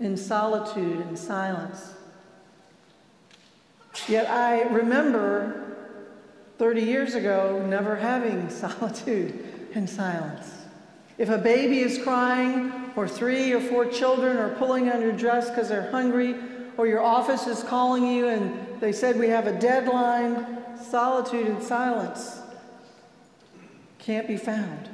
in 0.00 0.16
solitude 0.16 1.00
and 1.00 1.18
silence. 1.18 1.94
Yet 4.08 4.28
I 4.30 4.62
remember 4.62 5.76
30 6.58 6.82
years 6.82 7.14
ago 7.14 7.64
never 7.66 7.96
having 7.96 8.48
solitude 8.50 9.70
and 9.74 9.88
silence. 9.88 10.52
If 11.18 11.28
a 11.28 11.38
baby 11.38 11.80
is 11.80 12.02
crying, 12.02 12.72
or 12.94 13.06
three 13.06 13.52
or 13.52 13.60
four 13.60 13.86
children 13.86 14.38
are 14.38 14.54
pulling 14.56 14.90
on 14.90 15.02
your 15.02 15.12
dress 15.12 15.50
because 15.50 15.68
they're 15.68 15.90
hungry, 15.90 16.34
or 16.78 16.86
your 16.86 17.02
office 17.02 17.46
is 17.46 17.62
calling 17.62 18.06
you 18.06 18.28
and 18.28 18.80
they 18.80 18.92
said 18.92 19.18
we 19.18 19.28
have 19.28 19.46
a 19.46 19.58
deadline, 19.58 20.46
solitude 20.78 21.46
and 21.46 21.62
silence 21.62 22.40
can't 24.06 24.28
be 24.28 24.36
found. 24.36 24.88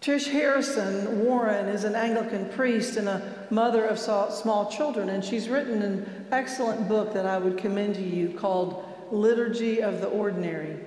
Tish 0.00 0.26
Harrison 0.26 1.24
Warren 1.24 1.68
is 1.68 1.84
an 1.84 1.94
Anglican 1.94 2.48
priest 2.48 2.96
and 2.96 3.08
a 3.08 3.46
mother 3.50 3.84
of 3.84 3.96
small 3.96 4.68
children, 4.68 5.10
and 5.10 5.24
she's 5.24 5.48
written 5.48 5.82
an 5.82 6.26
excellent 6.32 6.88
book 6.88 7.14
that 7.14 7.24
I 7.24 7.38
would 7.38 7.58
commend 7.58 7.94
to 7.94 8.02
you 8.02 8.30
called 8.30 8.84
Liturgy 9.12 9.80
of 9.80 10.00
the 10.00 10.08
Ordinary 10.08 10.78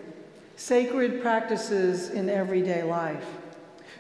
sacred 0.58 1.22
practices 1.22 2.10
in 2.10 2.30
everyday 2.30 2.84
life. 2.84 3.26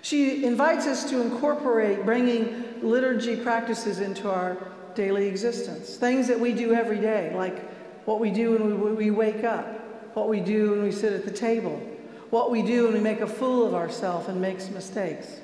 She 0.01 0.43
invites 0.43 0.87
us 0.87 1.09
to 1.09 1.21
incorporate 1.21 2.03
bringing 2.03 2.81
liturgy 2.81 3.37
practices 3.37 4.01
into 4.01 4.29
our 4.29 4.57
daily 4.93 5.27
existence, 5.27 5.95
things 5.95 6.27
that 6.27 6.37
we 6.37 6.51
do 6.51 6.73
every 6.73 6.99
day, 6.99 7.33
like 7.33 7.71
what 8.05 8.19
we 8.19 8.29
do 8.29 8.51
when 8.51 8.97
we, 8.97 9.09
wake 9.09 9.45
up, 9.45 10.15
what 10.17 10.27
we 10.27 10.41
do 10.41 10.71
when 10.71 10.83
we 10.83 10.91
sit 10.91 11.13
at 11.13 11.23
the 11.23 11.31
table, 11.31 11.81
what 12.29 12.51
we 12.51 12.61
do 12.61 12.85
and 12.85 12.93
we 12.93 12.99
make 12.99 13.21
a 13.21 13.27
fool 13.27 13.65
of 13.65 13.73
ourselves 13.73 14.27
and 14.27 14.39
makes 14.41 14.69
mistakes. 14.69 15.39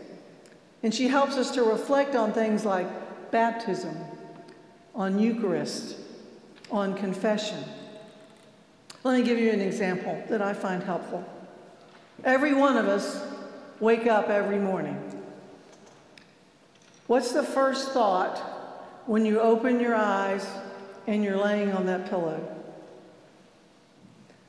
And 0.83 0.93
she 0.93 1.07
helps 1.07 1.35
us 1.35 1.51
to 1.51 1.63
reflect 1.63 2.15
on 2.15 2.31
things 2.31 2.63
like 2.63 2.87
baptism, 3.31 3.97
on 4.93 5.17
Eucharist, 5.19 5.97
on 6.69 6.93
confession. 6.95 7.63
Let 9.03 9.17
me 9.17 9.23
give 9.23 9.39
you 9.39 9.51
an 9.51 9.61
example 9.61 10.21
that 10.29 10.41
I 10.41 10.53
find 10.53 10.83
helpful. 10.83 11.23
Every 12.23 12.53
one 12.53 12.77
of 12.77 12.87
us 12.87 13.23
wake 13.79 14.07
up 14.07 14.29
every 14.29 14.59
morning. 14.59 14.99
What's 17.07 17.31
the 17.31 17.43
first 17.43 17.91
thought 17.91 18.37
when 19.05 19.25
you 19.25 19.39
open 19.39 19.79
your 19.79 19.93
eyes 19.93 20.47
and 21.07 21.23
you're 21.23 21.37
laying 21.37 21.71
on 21.71 21.85
that 21.85 22.09
pillow? 22.09 22.39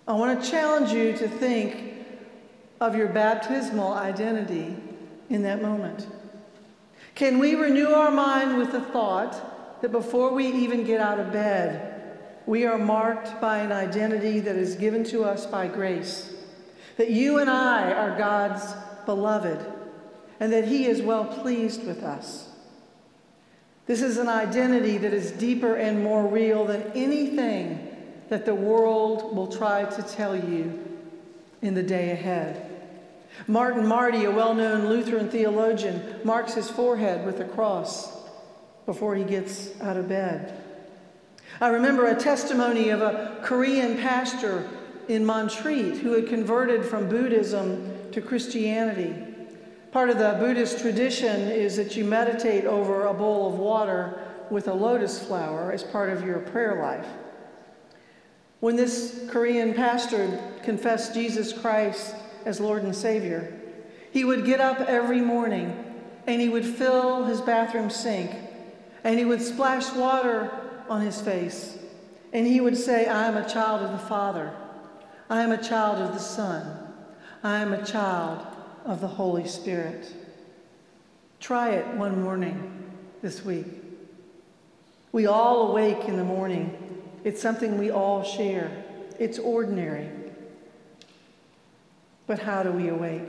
I 0.09 0.15
want 0.15 0.43
to 0.43 0.51
challenge 0.51 0.93
you 0.93 1.13
to 1.17 1.29
think 1.29 1.96
of 2.81 2.95
your 2.95 3.09
baptismal 3.09 3.93
identity 3.93 4.77
in 5.29 5.43
that 5.43 5.63
moment. 5.63 6.07
Can 7.15 7.39
we 7.39 7.55
renew 7.55 7.89
our 7.89 8.11
mind 8.11 8.59
with 8.59 8.73
the 8.73 8.81
thought 8.81 9.81
that 9.83 9.93
before 9.93 10.33
we 10.33 10.47
even 10.47 10.85
get 10.85 11.01
out 11.01 11.19
of 11.19 11.33
bed, 11.33 11.97
we 12.47 12.65
are 12.65 12.79
marked 12.79 13.41
by 13.41 13.59
an 13.59 13.73
identity 13.73 14.41
that 14.41 14.57
is 14.57 14.77
given 14.77 15.05
to 15.05 15.25
us 15.25 15.47
by 15.47 15.67
grace. 15.67 16.33
That 16.97 17.11
you 17.11 17.39
and 17.39 17.51
I 17.51 17.93
are 17.93 18.17
God's 18.17 18.73
beloved, 19.05 19.65
and 20.41 20.53
that 20.53 20.67
He 20.67 20.87
is 20.87 21.03
well 21.03 21.25
pleased 21.25 21.85
with 21.85 22.03
us. 22.03 22.49
This 23.87 24.03
is 24.03 24.17
an 24.17 24.29
identity 24.29 24.99
that 24.99 25.13
is 25.13 25.33
deeper 25.33 25.75
and 25.75 26.03
more 26.03 26.27
real 26.27 26.65
than 26.65 26.91
anything 26.95 27.89
that 28.29 28.45
the 28.45 28.55
world 28.55 29.37
will 29.37 29.47
try 29.47 29.85
to 29.85 30.03
tell 30.03 30.37
you 30.37 30.96
in 31.63 31.75
the 31.75 31.83
day 31.83 32.11
ahead. 32.11 32.71
Martin 33.47 33.87
Marty, 33.87 34.25
a 34.25 34.31
well 34.31 34.55
known 34.55 34.89
Lutheran 34.89 35.29
theologian, 35.29 36.21
marks 36.25 36.55
his 36.55 36.71
forehead 36.71 37.27
with 37.27 37.41
a 37.41 37.45
cross 37.45 38.13
before 38.87 39.15
he 39.15 39.25
gets 39.25 39.79
out 39.81 39.97
of 39.97 40.09
bed. 40.09 40.63
I 41.61 41.69
remember 41.69 42.07
a 42.07 42.15
testimony 42.15 42.91
of 42.91 43.01
a 43.03 43.39
Korean 43.43 43.97
pastor 43.99 44.69
in 45.09 45.25
Montreat 45.25 45.99
who 45.99 46.13
had 46.13 46.29
converted 46.29 46.85
from 46.85 47.09
Buddhism 47.09 48.11
to 48.13 48.21
Christianity. 48.21 49.15
Part 49.93 50.11
of 50.11 50.19
the 50.19 50.37
Buddhist 50.39 50.81
tradition 50.81 51.49
is 51.49 51.77
that 51.77 51.97
you 51.97 52.05
meditate 52.05 52.65
over 52.65 53.07
a 53.07 53.15
bowl 53.15 53.53
of 53.53 53.59
water 53.59 54.21
with 54.51 54.69
a 54.69 54.75
lotus 54.75 55.25
flower 55.25 55.73
as 55.73 55.83
part 55.83 56.11
of 56.11 56.25
your 56.25 56.41
prayer 56.41 56.81
life. 56.83 57.07
When 58.61 58.77
this 58.77 59.27
Korean 59.29 59.75
pastor 59.75 60.41
confessed 60.63 61.15
Jesus 61.15 61.53
Christ 61.53 62.15
as 62.45 62.61
Lord 62.61 62.83
and 62.83 62.95
Savior, 62.95 63.53
he 64.11 64.25
would 64.25 64.45
get 64.45 64.61
up 64.61 64.81
every 64.81 65.21
morning 65.21 65.85
and 66.27 66.41
he 66.41 66.49
would 66.49 66.65
fill 66.65 67.25
his 67.25 67.41
bathroom 67.41 67.91
sink 67.91 68.31
and 69.05 69.19
he 69.19 69.25
would 69.25 69.41
splash 69.41 69.93
water 69.93 70.51
on 70.89 71.01
his 71.01 71.21
face, 71.21 71.79
and 72.33 72.47
he 72.47 72.61
would 72.61 72.77
say, 72.77 73.07
I 73.07 73.27
am 73.27 73.37
a 73.37 73.49
child 73.49 73.83
of 73.83 73.93
the 73.93 74.07
Father. 74.07 74.53
I 75.31 75.43
am 75.43 75.53
a 75.53 75.63
child 75.63 75.99
of 75.99 76.13
the 76.13 76.21
Son. 76.21 76.93
I 77.43 77.59
am 77.59 77.73
a 77.73 77.85
child 77.85 78.45
of 78.85 79.01
the 79.01 79.07
Holy 79.07 79.47
Spirit. 79.47 80.13
Try 81.41 81.71
it 81.71 81.87
one 81.97 82.23
morning 82.23 82.85
this 83.23 83.45
week. 83.45 83.67
We 85.13 85.27
all 85.27 85.71
awake 85.71 86.09
in 86.09 86.17
the 86.17 86.25
morning. 86.25 86.96
It's 87.27 87.43
something 87.43 87.77
we 87.77 87.91
all 87.91 88.23
share. 88.23 88.71
It's 89.19 89.41
ordinary. 89.41 90.09
But 92.29 92.39
how 92.39 92.63
do 92.63 92.71
we 92.71 92.87
awake? 92.87 93.25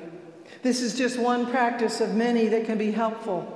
This 0.62 0.84
is 0.84 0.96
just 0.96 1.18
one 1.18 1.48
practice 1.48 2.00
of 2.00 2.14
many 2.14 2.46
that 2.50 2.68
can 2.68 2.78
be 2.78 2.92
helpful. 2.92 3.52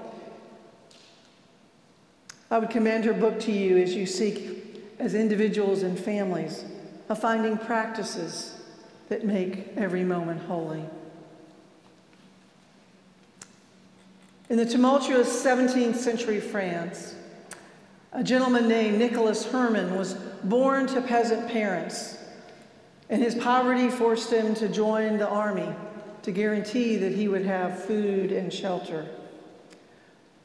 I 2.49 2.57
would 2.57 2.71
commend 2.71 3.05
her 3.05 3.13
book 3.13 3.39
to 3.41 3.51
you 3.51 3.77
as 3.77 3.93
you 3.93 4.07
seek, 4.07 4.81
as 4.97 5.13
individuals 5.13 5.83
and 5.83 5.97
families, 5.97 6.65
of 7.07 7.21
finding 7.21 7.55
practices 7.55 8.59
that 9.09 9.23
make 9.23 9.67
every 9.77 10.03
moment 10.03 10.41
holy. 10.41 10.83
In 14.49 14.57
the 14.57 14.65
tumultuous 14.65 15.29
17th 15.45 15.97
century 15.97 16.39
France, 16.39 17.13
a 18.13 18.23
gentleman 18.23 18.67
named 18.67 18.97
Nicholas 18.97 19.45
Herman 19.45 19.95
was 19.95 20.15
born 20.43 20.87
to 20.87 21.01
peasant 21.01 21.47
parents, 21.47 22.17
and 23.09 23.21
his 23.21 23.35
poverty 23.35 23.89
forced 23.89 24.31
him 24.31 24.53
to 24.55 24.67
join 24.67 25.17
the 25.17 25.27
army 25.27 25.73
to 26.23 26.31
guarantee 26.31 26.97
that 26.97 27.13
he 27.13 27.27
would 27.27 27.45
have 27.45 27.83
food 27.85 28.31
and 28.31 28.51
shelter. 28.53 29.07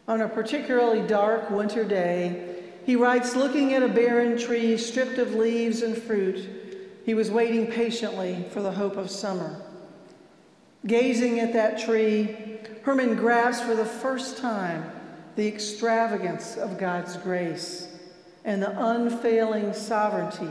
On 0.09 0.21
a 0.21 0.29
particularly 0.29 1.07
dark 1.07 1.51
winter 1.51 1.85
day, 1.85 2.63
he 2.85 2.95
writes, 2.95 3.35
looking 3.35 3.75
at 3.75 3.83
a 3.83 3.89
barren 3.89 4.39
tree 4.39 4.77
stripped 4.79 5.19
of 5.19 5.35
leaves 5.35 5.83
and 5.83 5.97
fruit, 5.97 6.49
he 7.05 7.15
was 7.15 7.31
waiting 7.31 7.67
patiently 7.67 8.45
for 8.53 8.63
the 8.63 8.71
hope 8.71 8.97
of 8.97 9.11
summer. 9.11 9.61
Gazing 10.87 11.41
at 11.41 11.53
that 11.53 11.81
tree, 11.81 12.61
Herman 12.83 13.17
grasps 13.17 13.67
for 13.67 13.75
the 13.75 13.85
first 13.85 14.39
time 14.39 14.93
the 15.37 15.47
extravagance 15.47 16.57
of 16.57 16.79
God's 16.79 17.17
grace 17.19 17.89
and 18.45 18.63
the 18.63 18.87
unfailing 18.87 19.73
sovereignty 19.73 20.51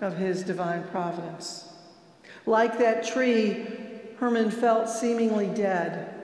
of 0.00 0.16
his 0.16 0.42
divine 0.42 0.84
providence. 0.84 1.68
Like 2.44 2.78
that 2.78 3.06
tree, 3.06 3.66
Herman 4.18 4.50
felt 4.50 4.88
seemingly 4.88 5.48
dead 5.48 6.16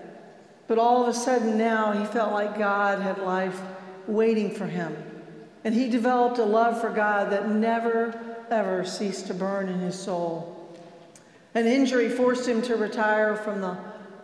but 0.73 0.79
all 0.79 1.03
of 1.03 1.09
a 1.09 1.13
sudden 1.13 1.59
now 1.59 1.93
he 1.93 2.07
felt 2.07 2.33
like 2.33 2.57
God 2.57 3.03
had 3.03 3.19
life 3.19 3.61
waiting 4.07 4.55
for 4.55 4.65
him. 4.65 4.97
And 5.65 5.75
he 5.75 5.91
developed 5.91 6.39
a 6.39 6.45
love 6.45 6.81
for 6.81 6.89
God 6.89 7.31
that 7.31 7.47
never, 7.49 8.19
ever 8.51 8.83
ceased 8.83 9.27
to 9.27 9.35
burn 9.35 9.69
in 9.69 9.81
his 9.81 10.01
soul. 10.01 10.75
An 11.55 11.67
injury 11.67 12.09
forced 12.09 12.49
him 12.49 12.63
to 12.63 12.77
retire 12.77 13.37
from 13.37 13.61
the 13.61 13.77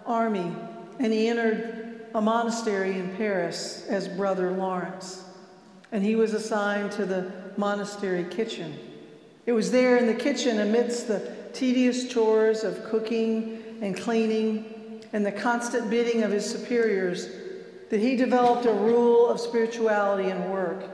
army, 0.07 0.51
and 0.99 1.13
he 1.13 1.29
entered 1.29 1.78
a 2.15 2.21
monastery 2.21 2.99
in 2.99 3.15
Paris 3.17 3.87
as 3.89 4.09
Brother 4.09 4.51
Lawrence. 4.51 5.25
And 5.93 6.03
he 6.03 6.17
was 6.17 6.35
assigned 6.35 6.93
to 6.93 7.07
the 7.07 7.31
monastery 7.57 8.25
kitchen. 8.25 8.79
It 9.47 9.53
was 9.53 9.71
there 9.71 9.97
in 9.97 10.07
the 10.07 10.15
kitchen, 10.15 10.61
amidst 10.61 11.09
the 11.09 11.33
tedious 11.53 12.09
chores 12.09 12.65
of 12.65 12.85
cooking 12.85 13.63
and 13.81 13.97
cleaning 13.97 15.03
and 15.13 15.25
the 15.25 15.33
constant 15.33 15.89
bidding 15.89 16.23
of 16.23 16.31
his 16.31 16.49
superiors 16.49 17.29
that 17.91 18.01
he 18.01 18.17
developed 18.17 18.67
a 18.67 18.73
rule 18.73 19.29
of 19.29 19.41
spirituality 19.41 20.29
and 20.29 20.53
work 20.53 20.85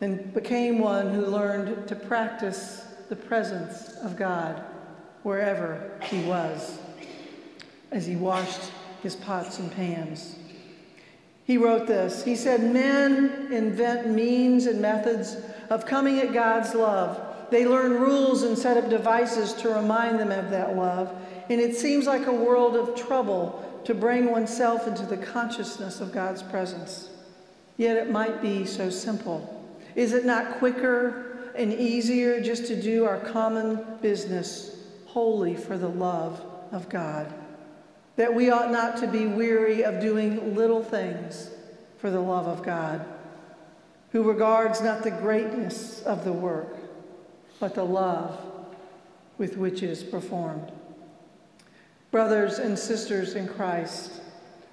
and 0.00 0.32
became 0.32 0.78
one 0.78 1.12
who 1.12 1.26
learned 1.26 1.86
to 1.86 1.94
practice 1.94 2.84
the 3.08 3.16
presence 3.16 3.94
of 4.02 4.16
God 4.16 4.62
wherever 5.22 5.98
he 6.04 6.22
was. 6.24 6.78
As 7.90 8.06
he 8.06 8.16
washed 8.16 8.72
his 9.02 9.14
pots 9.16 9.58
and 9.58 9.70
pans. 9.70 10.36
He 11.44 11.58
wrote 11.58 11.86
this. 11.86 12.24
He 12.24 12.36
said, 12.36 12.72
Men 12.72 13.48
invent 13.50 14.08
means 14.08 14.66
and 14.66 14.80
methods 14.80 15.36
of 15.70 15.86
coming 15.86 16.18
at 16.20 16.32
God's 16.32 16.74
love. 16.74 17.20
They 17.50 17.66
learn 17.66 17.92
rules 17.92 18.44
and 18.44 18.56
set 18.56 18.76
up 18.76 18.88
devices 18.88 19.52
to 19.54 19.68
remind 19.68 20.18
them 20.18 20.30
of 20.30 20.50
that 20.50 20.76
love. 20.76 21.12
And 21.50 21.60
it 21.60 21.76
seems 21.76 22.06
like 22.06 22.26
a 22.26 22.32
world 22.32 22.76
of 22.76 22.94
trouble 22.94 23.82
to 23.84 23.94
bring 23.94 24.30
oneself 24.30 24.86
into 24.86 25.04
the 25.04 25.16
consciousness 25.16 26.00
of 26.00 26.12
God's 26.12 26.42
presence. 26.42 27.10
Yet 27.76 27.96
it 27.96 28.10
might 28.10 28.40
be 28.40 28.64
so 28.64 28.90
simple. 28.90 29.68
Is 29.94 30.12
it 30.12 30.24
not 30.24 30.58
quicker 30.58 31.50
and 31.54 31.72
easier 31.72 32.40
just 32.40 32.66
to 32.66 32.80
do 32.80 33.04
our 33.04 33.18
common 33.18 33.84
business 34.00 34.76
wholly 35.06 35.56
for 35.56 35.76
the 35.76 35.88
love 35.88 36.40
of 36.70 36.88
God? 36.88 37.32
That 38.16 38.34
we 38.34 38.50
ought 38.50 38.70
not 38.70 38.98
to 38.98 39.06
be 39.06 39.26
weary 39.26 39.82
of 39.84 40.00
doing 40.00 40.54
little 40.54 40.82
things 40.82 41.50
for 41.98 42.10
the 42.10 42.20
love 42.20 42.46
of 42.46 42.62
God, 42.64 43.04
who 44.10 44.22
regards 44.22 44.82
not 44.82 45.02
the 45.02 45.10
greatness 45.10 46.02
of 46.02 46.24
the 46.24 46.32
work, 46.32 46.76
but 47.58 47.74
the 47.74 47.84
love 47.84 48.38
with 49.38 49.56
which 49.56 49.82
it 49.82 49.90
is 49.90 50.02
performed. 50.02 50.70
Brothers 52.10 52.58
and 52.58 52.78
sisters 52.78 53.34
in 53.34 53.48
Christ, 53.48 54.20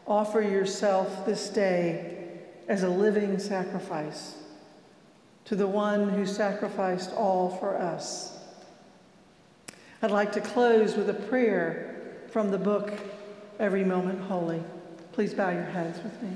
offer 0.06 0.42
yourself 0.42 1.26
this 1.26 1.50
day 1.50 2.40
as 2.68 2.84
a 2.84 2.90
living 2.90 3.40
sacrifice 3.40 4.36
to 5.46 5.56
the 5.56 5.68
one 5.68 6.10
who 6.10 6.26
sacrificed 6.26 7.12
all 7.14 7.50
for 7.50 7.78
us. 7.78 8.38
I'd 10.02 10.12
like 10.12 10.32
to 10.34 10.42
close 10.42 10.96
with 10.96 11.10
a 11.10 11.14
prayer 11.14 11.96
from 12.28 12.52
the 12.52 12.58
book 12.58 12.92
Every 13.60 13.84
Moment 13.84 14.22
Holy. 14.22 14.64
Please 15.12 15.34
bow 15.34 15.50
your 15.50 15.66
heads 15.66 16.02
with 16.02 16.22
me. 16.24 16.30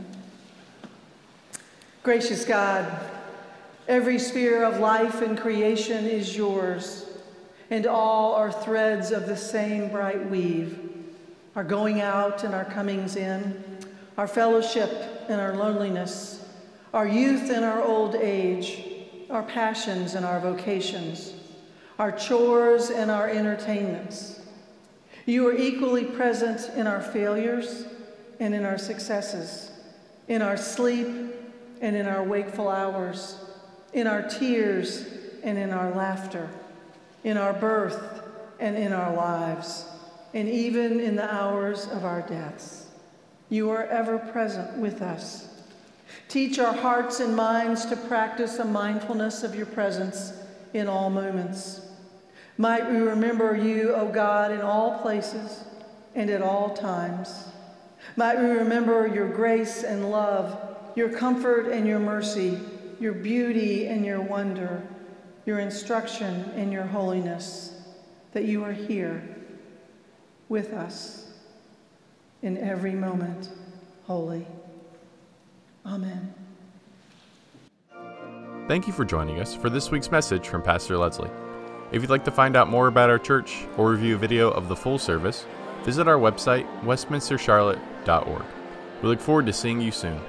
Gracious 2.04 2.44
God, 2.44 2.86
every 3.88 4.20
sphere 4.20 4.66
of 4.66 4.82
life 4.82 5.22
and 5.22 5.40
creation 5.40 6.06
is 6.06 6.36
yours, 6.36 7.10
and 7.70 7.88
all 7.88 8.34
are 8.34 8.52
threads 8.52 9.12
of 9.12 9.26
the 9.26 9.38
same 9.38 9.90
bright 9.90 10.30
weave. 10.30 10.78
Our 11.56 11.64
going 11.64 12.02
out 12.02 12.44
and 12.44 12.54
our 12.54 12.66
comings 12.66 13.16
in, 13.16 13.64
our 14.18 14.28
fellowship 14.28 14.92
and 15.30 15.40
our 15.40 15.56
loneliness, 15.56 16.46
our 16.94 17.08
youth 17.08 17.50
and 17.50 17.64
our 17.64 17.82
old 17.82 18.16
age, 18.16 18.86
our 19.30 19.44
passions 19.44 20.16
and 20.16 20.26
our 20.26 20.42
vocations, 20.42 21.34
our 22.00 22.12
chores 22.12 22.90
and 22.90 23.10
our 23.10 23.30
entertainments. 23.30 24.42
You 25.26 25.48
are 25.48 25.56
equally 25.56 26.04
present 26.04 26.70
in 26.76 26.86
our 26.86 27.02
failures 27.02 27.86
and 28.40 28.54
in 28.54 28.66
our 28.66 28.78
successes, 28.78 29.72
in 30.28 30.42
our 30.42 30.58
sleep 30.58 31.08
and 31.82 31.96
in 31.96 32.08
our 32.08 32.24
wakeful 32.24 32.68
hours, 32.68 33.38
in 33.94 34.08
our 34.08 34.22
tears 34.22 35.06
and 35.44 35.58
in 35.58 35.72
our 35.72 35.92
laughter, 35.92 36.50
in 37.24 37.38
our 37.38 37.54
birth 37.54 38.24
and 38.60 38.78
in 38.78 38.92
our 38.92 39.16
lives, 39.16 39.86
and 40.34 40.50
even 40.50 41.00
in 41.00 41.16
the 41.16 41.34
hours 41.34 41.88
of 41.88 42.04
our 42.04 42.22
deaths. 42.22 42.88
You 43.50 43.70
are 43.70 43.86
ever 43.86 44.18
present 44.18 44.78
with 44.78 45.02
us. 45.02 45.48
Teach 46.28 46.60
our 46.60 46.74
hearts 46.74 47.20
and 47.20 47.36
minds 47.36 47.86
to 47.86 47.96
practice 47.96 48.58
a 48.58 48.66
mindfulness 48.66 49.44
of 49.44 49.56
your 49.56 49.66
presence 49.68 50.34
in 50.74 50.88
all 50.88 51.10
moments. 51.10 51.82
Might 52.58 52.90
we 52.90 52.98
remember 52.98 53.56
you, 53.56 53.94
O 53.94 54.08
God, 54.08 54.52
in 54.52 54.62
all 54.62 55.00
places 55.00 55.64
and 56.16 56.30
at 56.30 56.42
all 56.42 56.76
times. 56.76 57.48
Might 58.16 58.38
we 58.38 58.46
remember 58.46 59.08
your 59.08 59.28
grace 59.28 59.84
and 59.84 60.12
love, 60.12 60.58
your 60.96 61.10
comfort 61.10 61.68
and 61.68 61.88
your 61.88 62.00
mercy, 62.00 62.60
your 63.00 63.14
beauty 63.14 63.88
and 63.88 64.06
your 64.06 64.22
wonder, 64.22 64.84
your 65.46 65.60
instruction 65.60 66.52
and 66.56 66.72
your 66.72 66.84
holiness, 66.84 67.82
that 68.34 68.46
you 68.46 68.64
are 68.64 68.74
here 68.74 69.24
with 70.48 70.74
us 70.74 71.34
in 72.44 72.58
every 72.58 72.94
moment, 72.94 73.50
holy. 74.06 74.46
Amen. 75.86 76.34
Thank 78.68 78.88
you 78.88 78.94
for 78.94 79.04
joining 79.04 79.40
us 79.40 79.56
for 79.56 79.70
this 79.70 79.92
week's 79.92 80.12
message 80.12 80.48
from 80.48 80.62
Pastor 80.62 80.98
Leslie. 80.98 81.32
If 81.92 82.02
you'd 82.02 82.10
like 82.10 82.26
to 82.26 82.32
find 82.32 82.56
out 82.56 82.70
more 82.70 82.88
about 82.88 83.10
our 83.10 83.20
church 83.20 83.66
or 83.78 83.92
review 83.92 84.16
a 84.16 84.18
video 84.18 84.50
of 84.50 84.68
the 84.68 84.76
full 84.76 84.98
service, 84.98 85.46
visit 85.84 86.08
our 86.08 86.18
website, 86.18 86.68
westminstercharlotte.org. 86.82 88.46
We 89.02 89.10
look 89.10 89.20
forward 89.20 89.46
to 89.46 89.54
seeing 89.54 89.82
you 89.82 89.92
soon. 89.92 90.20